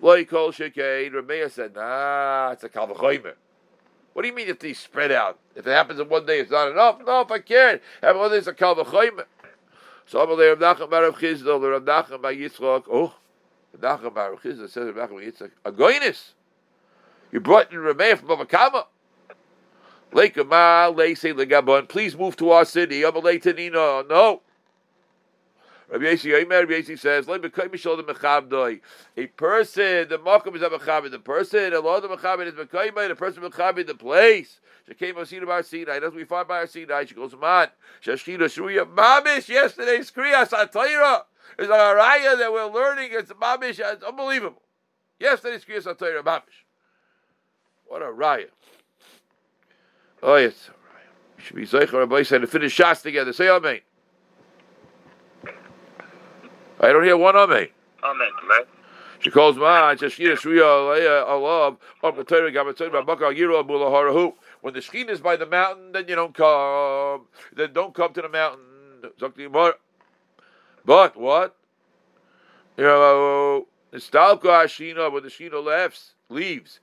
Like 0.00 0.30
Kol 0.30 0.52
Shekein, 0.52 1.12
Rameya 1.12 1.50
said, 1.50 1.74
nah, 1.74 2.52
it's 2.52 2.64
a 2.64 2.70
kalvachoymer. 2.70 3.34
What 4.18 4.22
do 4.22 4.30
you 4.30 4.34
mean 4.34 4.48
if 4.48 4.58
these 4.58 4.80
spread 4.80 5.12
out? 5.12 5.38
If 5.54 5.64
it 5.64 5.70
happens 5.70 6.00
in 6.00 6.08
one 6.08 6.26
day, 6.26 6.40
it's 6.40 6.50
not 6.50 6.72
enough? 6.72 6.98
No, 7.06 7.20
if 7.20 7.30
I 7.30 7.38
can't. 7.38 7.80
Have 8.02 8.16
one 8.16 8.32
day, 8.32 8.38
it's 8.38 8.48
a 8.48 8.52
kalvachayim. 8.52 9.22
So 10.06 10.20
I'm 10.20 10.28
Rav 10.28 10.58
Nachum 10.58 10.90
Bar 10.90 11.02
Chizdel, 11.12 11.60
the 11.60 11.68
Rav 11.68 11.82
Nachum 11.84 12.20
Bar 12.20 12.32
Yitzchak. 12.32 12.82
Oh, 12.90 13.14
Rav 13.80 14.00
Nachum 14.00 14.12
Bar 14.12 14.34
Chizdel 14.42 14.68
says 14.68 14.92
Rav 14.92 15.08
Nachum 15.08 15.24
Yitzchak. 15.24 15.52
A 15.64 15.70
goynis. 15.70 16.32
You 17.30 17.38
brought 17.38 17.72
in 17.72 17.78
Rameir 17.78 18.18
from 18.18 18.30
Bavakama. 18.30 18.86
Leikama, 20.10 20.92
Leisei 20.92 21.32
Legabon. 21.32 21.88
Please 21.88 22.18
move 22.18 22.34
to 22.38 22.50
our 22.50 22.64
city. 22.64 23.06
I'm 23.06 23.14
a 23.14 23.22
Leitanino. 23.22 24.08
No. 24.08 24.42
Rabbi 25.90 26.04
Yesi 26.04 26.30
Yomer, 26.30 26.60
Rabbi 26.60 26.72
Yesi 26.72 26.98
says. 26.98 27.26
A 27.28 29.26
person, 29.28 30.08
the 30.08 30.18
makom 30.18 30.54
is 30.56 30.62
a 30.62 30.68
mechabed. 30.68 31.10
The 31.10 31.18
person, 31.18 31.72
a 31.72 31.80
lot 31.80 32.04
of 32.04 32.10
mechabed 32.10 32.46
is 32.46 32.54
mekayim. 32.54 33.08
The 33.08 33.16
person 33.16 33.42
mechabed 33.42 33.86
the 33.86 33.94
place. 33.94 34.60
She 34.86 34.94
came 34.94 35.16
on 35.18 35.26
Sinai 35.26 35.44
Bar 35.44 35.62
Sinai. 35.62 35.98
That's 35.98 36.14
we 36.14 36.24
find 36.24 36.48
by 36.48 36.58
our 36.58 36.66
Sinai. 36.66 37.04
She 37.04 37.14
goes, 37.14 37.34
"Man, 37.34 37.68
Shashkina 38.02 38.40
Shruya 38.40 38.84
Mamish." 38.86 39.48
Yesterday's 39.48 40.10
Kriya 40.10 40.48
Satayra 40.48 41.24
is 41.58 41.68
a 41.68 41.72
raya 41.72 42.38
that 42.38 42.52
we're 42.52 42.66
learning. 42.66 43.10
It's 43.12 43.30
Mamish. 43.32 43.80
It's 43.80 44.02
unbelievable. 44.02 44.62
Yesterday's 45.18 45.64
Kriya 45.64 45.82
Satayra 45.82 46.22
Mamish. 46.22 46.64
What 47.86 48.02
a 48.02 48.06
raya! 48.06 48.48
Oh 50.22 50.36
yes, 50.36 50.70
should 51.38 51.56
be 51.56 51.66
Zeicher 51.66 51.92
Rabbi 51.92 52.22
said 52.22 52.40
to 52.40 52.46
finish 52.46 52.72
shots 52.72 53.02
together. 53.02 53.32
Say 53.32 53.48
Amen. 53.48 53.80
I 56.80 56.92
don't 56.92 57.04
hear 57.04 57.16
one 57.16 57.36
Amen. 57.36 57.68
Amen. 58.04 58.28
Amen. 58.44 58.62
She 59.20 59.30
calls 59.30 59.56
man, 59.56 59.96
Shashkina 59.96 60.34
Shriya 60.34 60.62
Alaya 60.62 61.26
Alav, 61.26 61.76
Up 62.04 62.16
the 62.16 62.22
Torah, 62.22 62.52
Gabatzay, 62.52 62.88
Babaka 62.90 63.36
Yiro, 63.36 63.66
Bula 63.66 63.86
Harahu. 63.86 64.34
When 64.60 64.74
the 64.74 64.80
Shekhinah 64.80 65.10
is 65.10 65.20
by 65.20 65.34
the 65.36 65.46
mountain, 65.46 65.90
then 65.92 66.06
you 66.06 66.14
don't 66.14 66.34
come. 66.34 67.26
Then 67.54 67.72
don't 67.72 67.94
come 67.94 68.12
to 68.12 68.22
the 68.22 68.28
mountain. 68.28 68.60
But 70.84 71.16
what? 71.16 71.56
You 72.76 72.84
know, 72.84 73.66
when 73.90 74.00
the 74.00 75.30
Shekhinah 75.30 75.64
left, 75.64 76.00
leaves. 76.28 76.78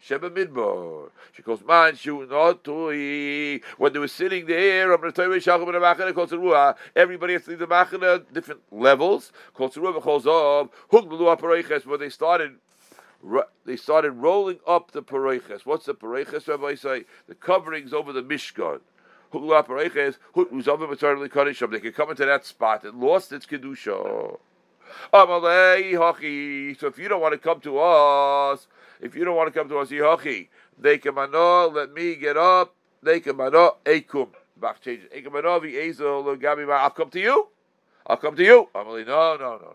Mayeh. 0.00 0.02
Sheba 0.02 0.30
Midbar. 0.30 1.10
She 1.32 1.42
goes, 1.42 1.62
Man, 1.62 1.94
Shu 1.94 2.26
Notui. 2.26 3.62
When 3.76 3.92
they 3.92 3.98
were 3.98 4.08
sitting 4.08 4.46
there, 4.46 4.90
everybody 4.92 5.34
has 7.32 7.44
to 7.44 7.50
leave 7.50 7.58
the 7.58 7.66
Machana, 7.66 8.24
different 8.32 8.62
levels. 8.72 9.30
When 9.56 9.70
they 12.00 12.08
started 12.08 12.56
they 13.66 13.76
started 13.76 14.12
rolling 14.12 14.60
up 14.66 14.92
the 14.92 15.02
pareiches. 15.02 15.66
What's 15.66 15.84
the 15.84 15.94
pareiches? 15.94 16.48
Rabbi 16.48 16.74
say 16.74 17.04
the 17.28 17.34
coverings 17.34 17.92
over 17.92 18.14
the 18.14 18.22
mishkan. 18.22 18.80
They 21.70 21.80
could 21.80 21.94
come 21.94 22.10
into 22.10 22.24
that 22.24 22.46
spot. 22.46 22.84
It 22.84 22.94
lost 22.94 23.32
its 23.32 23.46
kedusha. 23.46 24.38
So 25.12 26.86
if 26.86 26.98
you 26.98 27.08
don't 27.08 27.20
want 27.20 27.32
to 27.32 27.38
come 27.38 27.60
to 27.60 27.78
us, 27.78 28.66
if 29.00 29.14
you 29.14 29.24
don't 29.24 29.36
want 29.36 29.52
to 29.52 29.58
come 29.58 29.68
to 29.68 29.78
us, 29.78 29.90
Yehochi, 29.90 30.48
they 30.78 30.98
can 30.98 31.14
let 31.14 31.92
me 31.92 32.16
get 32.16 32.36
up, 32.36 32.74
they 33.02 33.20
can 33.20 33.36
ekum. 33.36 34.28
Back 34.60 34.82
changes. 34.82 35.08
I'll 35.14 36.90
come 36.90 37.10
to 37.10 37.20
you. 37.20 37.48
I'll 38.06 38.16
come 38.18 38.36
to 38.36 38.44
you. 38.44 38.68
I'm 38.74 38.88
like, 38.88 39.06
no, 39.06 39.36
no, 39.36 39.52
no, 39.52 39.58
no, 39.58 39.74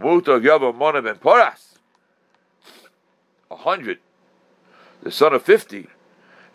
no. 0.00 0.04
Muta 0.04 0.32
Yava 0.32 0.74
Mona 0.74 1.00
Ben 1.00 1.14
Poras. 1.16 1.78
A 3.50 3.56
hundred. 3.56 3.98
The 5.02 5.10
son 5.12 5.32
of 5.32 5.42
fifty. 5.42 5.86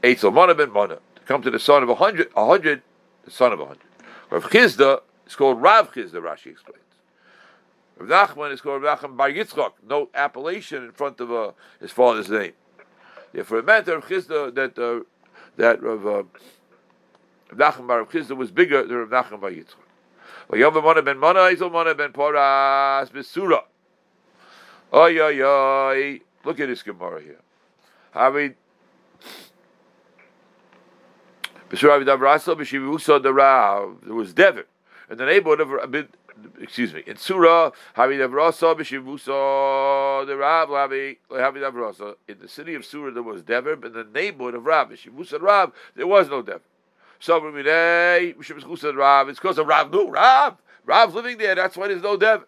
Eitzel 0.03 0.33
Mona 0.33 0.53
Ben 0.53 0.71
Mona. 0.71 0.95
To 0.95 1.21
come 1.25 1.41
to 1.43 1.49
the 1.49 1.59
son 1.59 1.81
of 1.83 1.89
a 1.89 1.95
hundred, 1.95 2.29
a 2.35 2.45
hundred, 2.45 2.81
the 3.23 3.31
son 3.31 3.53
of 3.53 3.59
a 3.59 3.65
hundred. 3.65 3.87
Rav 4.29 4.43
Chizda 4.43 5.01
is 5.25 5.35
called 5.35 5.61
Rav 5.61 5.93
Chizda, 5.93 6.21
Rashi 6.21 6.47
explains. 6.51 6.81
Rav 8.01 8.29
Nachman 8.29 8.51
is 8.51 8.61
called 8.61 8.83
Rav 8.83 8.99
Nachman 8.99 9.17
Bar 9.17 9.29
Yitzchak. 9.29 9.73
No 9.87 10.09
appellation 10.13 10.83
in 10.83 10.91
front 10.91 11.19
of 11.19 11.31
uh, 11.31 11.51
his 11.79 11.91
father's 11.91 12.29
name. 12.29 12.53
Therefore, 13.33 13.59
it 13.59 13.65
meant 13.65 13.87
Rav 13.87 14.05
Chizda, 14.05 14.53
that, 14.55 14.77
uh, 14.77 15.03
that 15.57 15.81
Rav, 15.81 16.05
uh, 16.05 16.09
Rav 16.09 16.25
Nachman 17.55 17.87
Bar 17.87 17.99
Rav 17.99 18.09
Chizda 18.09 18.35
was 18.35 18.51
bigger 18.51 18.83
than 18.85 18.97
Rav 18.97 19.09
Nachman 19.09 19.41
Bar 19.41 19.51
Yitzchak. 19.51 19.75
Vayom 20.49 20.81
Mona 20.81 21.01
ben 21.01 21.17
Mona, 21.17 21.39
Isol 21.39 21.71
Mona 21.71 21.95
ben 21.95 22.11
Poras, 22.11 23.09
Besura. 23.11 23.63
Oy, 24.93 25.19
oy, 25.19 25.41
oy. 25.41 26.21
Look 26.43 26.59
at 26.59 26.67
this 26.67 26.83
Gemara 26.83 27.21
here. 27.21 27.39
Havid. 28.15 28.55
Besura 31.69 32.03
Avidav 32.03 32.19
Rasa, 32.19 32.55
Beshivusa 32.55 33.21
the 33.21 33.33
Rav. 33.33 33.97
There 34.03 34.15
was 34.15 34.33
Dever. 34.33 34.65
And 35.09 35.19
the 35.19 35.25
neighborhood 35.25 35.61
of 35.61 35.91
excuse 36.59 36.93
me, 36.93 37.03
in 37.05 37.17
Surah. 37.17 37.71
In 37.97 38.09
the 38.09 38.27
city 42.47 42.75
of 42.75 42.85
Surah 42.85 43.11
there 43.11 43.23
was 43.23 43.41
Dever, 43.43 43.75
but 43.75 43.87
in 43.87 43.93
the 43.93 44.03
neighborhood 44.03 44.55
of 44.55 44.65
Rav, 44.65 44.89
Beshivusa 44.89 45.41
Rav, 45.41 45.71
there 45.95 46.07
was 46.07 46.29
no 46.29 46.41
Dever. 46.41 46.61
So 47.21 47.39
Rav. 47.39 49.29
It's 49.29 49.39
because 49.39 49.57
of 49.59 49.67
Rav. 49.67 49.91
No, 49.91 50.09
Rav. 50.09 50.57
Rav's 50.85 51.13
living 51.13 51.37
there. 51.37 51.53
That's 51.55 51.77
why 51.77 51.87
there's 51.87 52.01
no 52.01 52.17
Dev. 52.17 52.45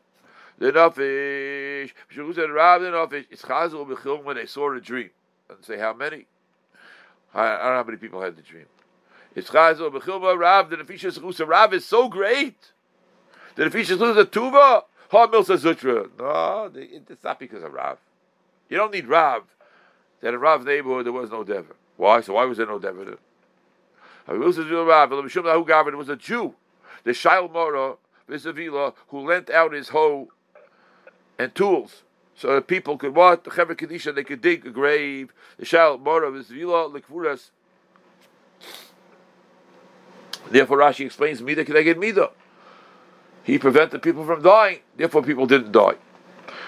The 0.58 0.72
Nafish. 0.72 1.92
Rav 2.16 2.82
the 2.82 2.88
Nafish. 2.88 3.26
It's 3.30 3.44
Chazal 3.44 3.88
Bechilm 3.88 4.24
when 4.24 4.36
they 4.36 4.48
saw 4.48 4.74
the 4.74 4.82
dream. 4.82 5.12
Doesn't 5.48 5.66
say 5.66 5.78
how 5.78 5.94
many. 5.94 6.26
I, 7.34 7.50
don't 7.50 7.60
know 7.60 7.76
how 7.76 7.84
many 7.84 7.98
people 7.98 8.22
had 8.22 8.36
the 8.36 8.42
dream. 8.42 8.66
It's 9.36 9.50
Chazal 9.50 9.92
Bechilm 9.92 10.38
Rav. 10.38 10.70
The 10.70 10.78
Nafisha 10.78 11.48
Rav 11.48 11.74
is 11.74 11.86
so 11.86 12.10
great. 12.10 12.73
The 13.56 13.66
Nafisha 13.66 13.98
Chusa 13.98 14.26
Tuva. 14.26 14.84
Ha 15.12 15.28
Milsa 15.28 15.58
Zutra. 15.58 16.10
No, 16.18 16.72
it's 16.74 17.24
not 17.24 17.40
because 17.40 17.64
of 17.64 17.74
Rav. 17.74 18.00
You 18.70 18.78
don't 18.78 18.92
need 18.92 19.08
Rav. 19.08 19.44
That 20.22 20.34
in 20.34 20.40
Rav's 20.40 20.66
neighborhood 20.66 21.06
there 21.06 21.14
was 21.14 21.30
no 21.30 21.44
Dever. 21.44 21.76
Why? 21.98 22.22
So 22.22 22.34
why 22.34 22.46
was 22.46 22.58
there 22.58 22.66
no 22.66 22.80
Dever 22.80 23.06
there? 23.06 23.18
It 24.26 24.40
was 24.40 24.58
a 24.58 24.64
Jew, 26.16 26.56
the 27.04 27.12
Shail 27.12 27.52
Mora, 27.52 27.96
Visavila, 28.30 28.94
who 29.10 29.20
lent 29.20 29.50
out 29.50 29.74
his 29.74 29.90
hoe 29.90 30.30
and 31.38 31.54
tools. 31.54 32.04
So 32.36 32.56
that 32.56 32.68
people 32.68 32.98
could 32.98 33.14
what? 33.14 33.44
The 33.44 33.52
Chevra 33.52 33.76
Kadisha, 33.76 34.16
they 34.16 34.24
could 34.24 34.40
dig 34.40 34.66
a 34.66 34.70
grave. 34.70 35.34
The 35.58 35.66
Shail 35.66 36.00
Mora, 36.02 36.32
Visavila, 36.32 36.90
Likfuras. 36.92 37.50
Therefore, 40.50 40.78
Rashi 40.78 41.06
explains, 41.06 41.42
Mida 41.42 41.66
Keneged 41.66 41.98
Mida. 41.98 42.32
He 43.44 43.60
prevented 43.60 44.02
people 44.02 44.26
from 44.26 44.42
dying, 44.42 44.80
therefore, 44.96 45.22
people 45.24 45.46
didn't 45.46 45.72
die. 45.72 45.96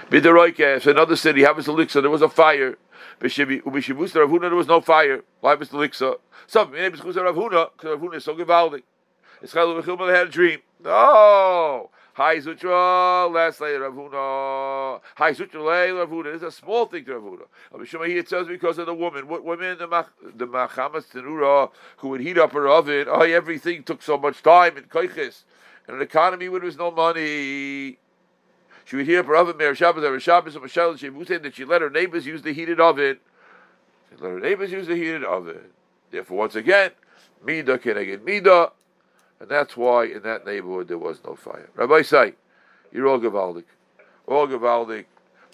Bidaroike, 0.09 0.85
another 0.85 1.15
city, 1.15 1.43
Havas 1.43 1.67
Elixir, 1.67 2.01
there 2.01 2.11
was 2.11 2.21
a 2.21 2.29
fire. 2.29 2.77
Huna, 3.21 4.41
there 4.41 4.55
was 4.55 4.67
no 4.67 4.81
fire. 4.81 5.23
Why 5.39 5.55
was 5.55 5.69
the 5.69 5.77
Liksa? 5.77 6.17
Some 6.47 6.71
maybe 6.71 6.97
because 6.97 7.15
Rav 7.15 7.35
Huna, 7.35 7.69
because 7.71 7.91
Rav 7.91 7.99
Huna 7.99 8.15
is 8.15 8.23
so 8.25 8.35
gewaldig. 8.35 8.83
It's 9.41 9.53
Chalu 9.53 9.81
Bechilma 9.81 10.13
had 10.13 10.27
a 10.27 10.29
dream. 10.29 10.59
No. 10.83 11.89
Hi 12.13 12.37
Zutra, 12.37 13.31
last 13.33 13.61
night 13.61 13.75
Rav 13.75 13.93
Huna. 13.93 15.01
Hi 15.15 15.31
Zutra, 15.31 15.65
lay 15.65 15.91
Rav 15.91 16.09
Huna. 16.09 16.33
It's 16.33 16.43
a 16.43 16.51
small 16.51 16.85
thing 16.85 17.05
to 17.05 17.17
Rav 17.17 17.23
Huna. 17.23 17.47
Abishuma 17.73 18.07
here 18.07 18.19
it 18.19 18.29
says 18.29 18.47
because 18.47 18.77
of 18.77 18.85
the 18.85 18.93
woman. 18.93 19.27
What 19.27 19.43
women? 19.43 19.77
The 19.77 19.87
Mach, 19.87 20.11
the 20.21 20.45
Machamas 20.45 21.07
Tenura 21.11 21.71
who 21.97 22.09
would 22.09 22.21
heat 22.21 22.37
up 22.37 22.51
her 22.51 22.67
oven. 22.67 23.07
Oh, 23.09 23.21
everything 23.21 23.83
took 23.83 24.01
so 24.01 24.17
much 24.17 24.43
time 24.43 24.77
in 24.77 24.83
Koiches. 24.83 25.43
In 25.87 25.95
an 25.95 26.01
economy 26.01 26.49
where 26.49 26.59
there 26.59 26.67
was 26.67 26.77
no 26.77 26.91
money. 26.91 27.97
She 28.85 28.95
would 28.95 29.05
hear 29.07 29.19
oven 29.35 29.57
Mer 29.57 29.73
Shabbos 29.75 30.03
every 30.03 30.19
Shabbos 30.19 30.55
and 30.55 30.63
Michelle. 30.63 30.95
She 30.95 31.09
would 31.09 31.27
say 31.27 31.37
that 31.37 31.55
she 31.55 31.65
let 31.65 31.81
her 31.81 31.89
neighbors 31.89 32.25
use 32.25 32.41
the 32.41 32.53
heated 32.53 32.79
oven. 32.79 33.17
She 34.09 34.23
let 34.23 34.31
her 34.31 34.39
neighbors 34.39 34.71
use 34.71 34.87
the 34.87 34.95
heated 34.95 35.23
oven. 35.23 35.59
Therefore, 36.11 36.37
once 36.37 36.55
again, 36.55 36.91
Mida 37.43 37.77
Keneged 37.77 38.23
Mida. 38.23 38.71
And 39.39 39.49
that's 39.49 39.75
why 39.75 40.05
in 40.05 40.21
that 40.21 40.45
neighborhood 40.45 40.87
there 40.87 40.97
was 40.97 41.19
no 41.25 41.35
fire. 41.35 41.69
Rabbi 41.75 42.03
say, 42.03 42.33
you're 42.91 43.07
all 43.07 43.19
Gavaldik. 43.19 43.65
All 44.27 44.47
Gavaldik. 44.47 45.05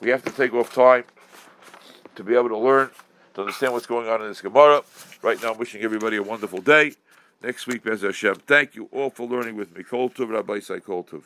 We 0.02 0.10
have 0.10 0.24
to 0.24 0.32
take 0.32 0.54
off 0.54 0.74
time 0.74 1.04
to 2.16 2.24
be 2.24 2.36
able 2.36 2.50
to 2.50 2.58
learn, 2.58 2.90
to 3.34 3.42
understand 3.42 3.74
what's 3.74 3.86
going 3.86 4.08
on 4.08 4.22
in 4.22 4.28
this 4.28 4.42
Gemara. 4.42 4.84
Right 5.22 5.42
now, 5.42 5.54
I'm 5.54 5.58
wishing 5.58 5.82
everybody 5.82 6.18
a 6.18 6.24
wonderful 6.24 6.62
day. 6.62 6.94
Next 7.44 7.66
week, 7.66 7.84
Bez 7.84 8.04
Hashem. 8.04 8.36
Thank 8.46 8.76
you 8.76 8.88
all 8.92 9.10
for 9.10 9.28
learning 9.28 9.56
with 9.56 9.76
me. 9.76 9.84
Kol 9.84 10.12
Tov, 10.12 10.30
Rabbi 10.30 10.60
Kol 10.80 11.04
Tov. 11.04 11.24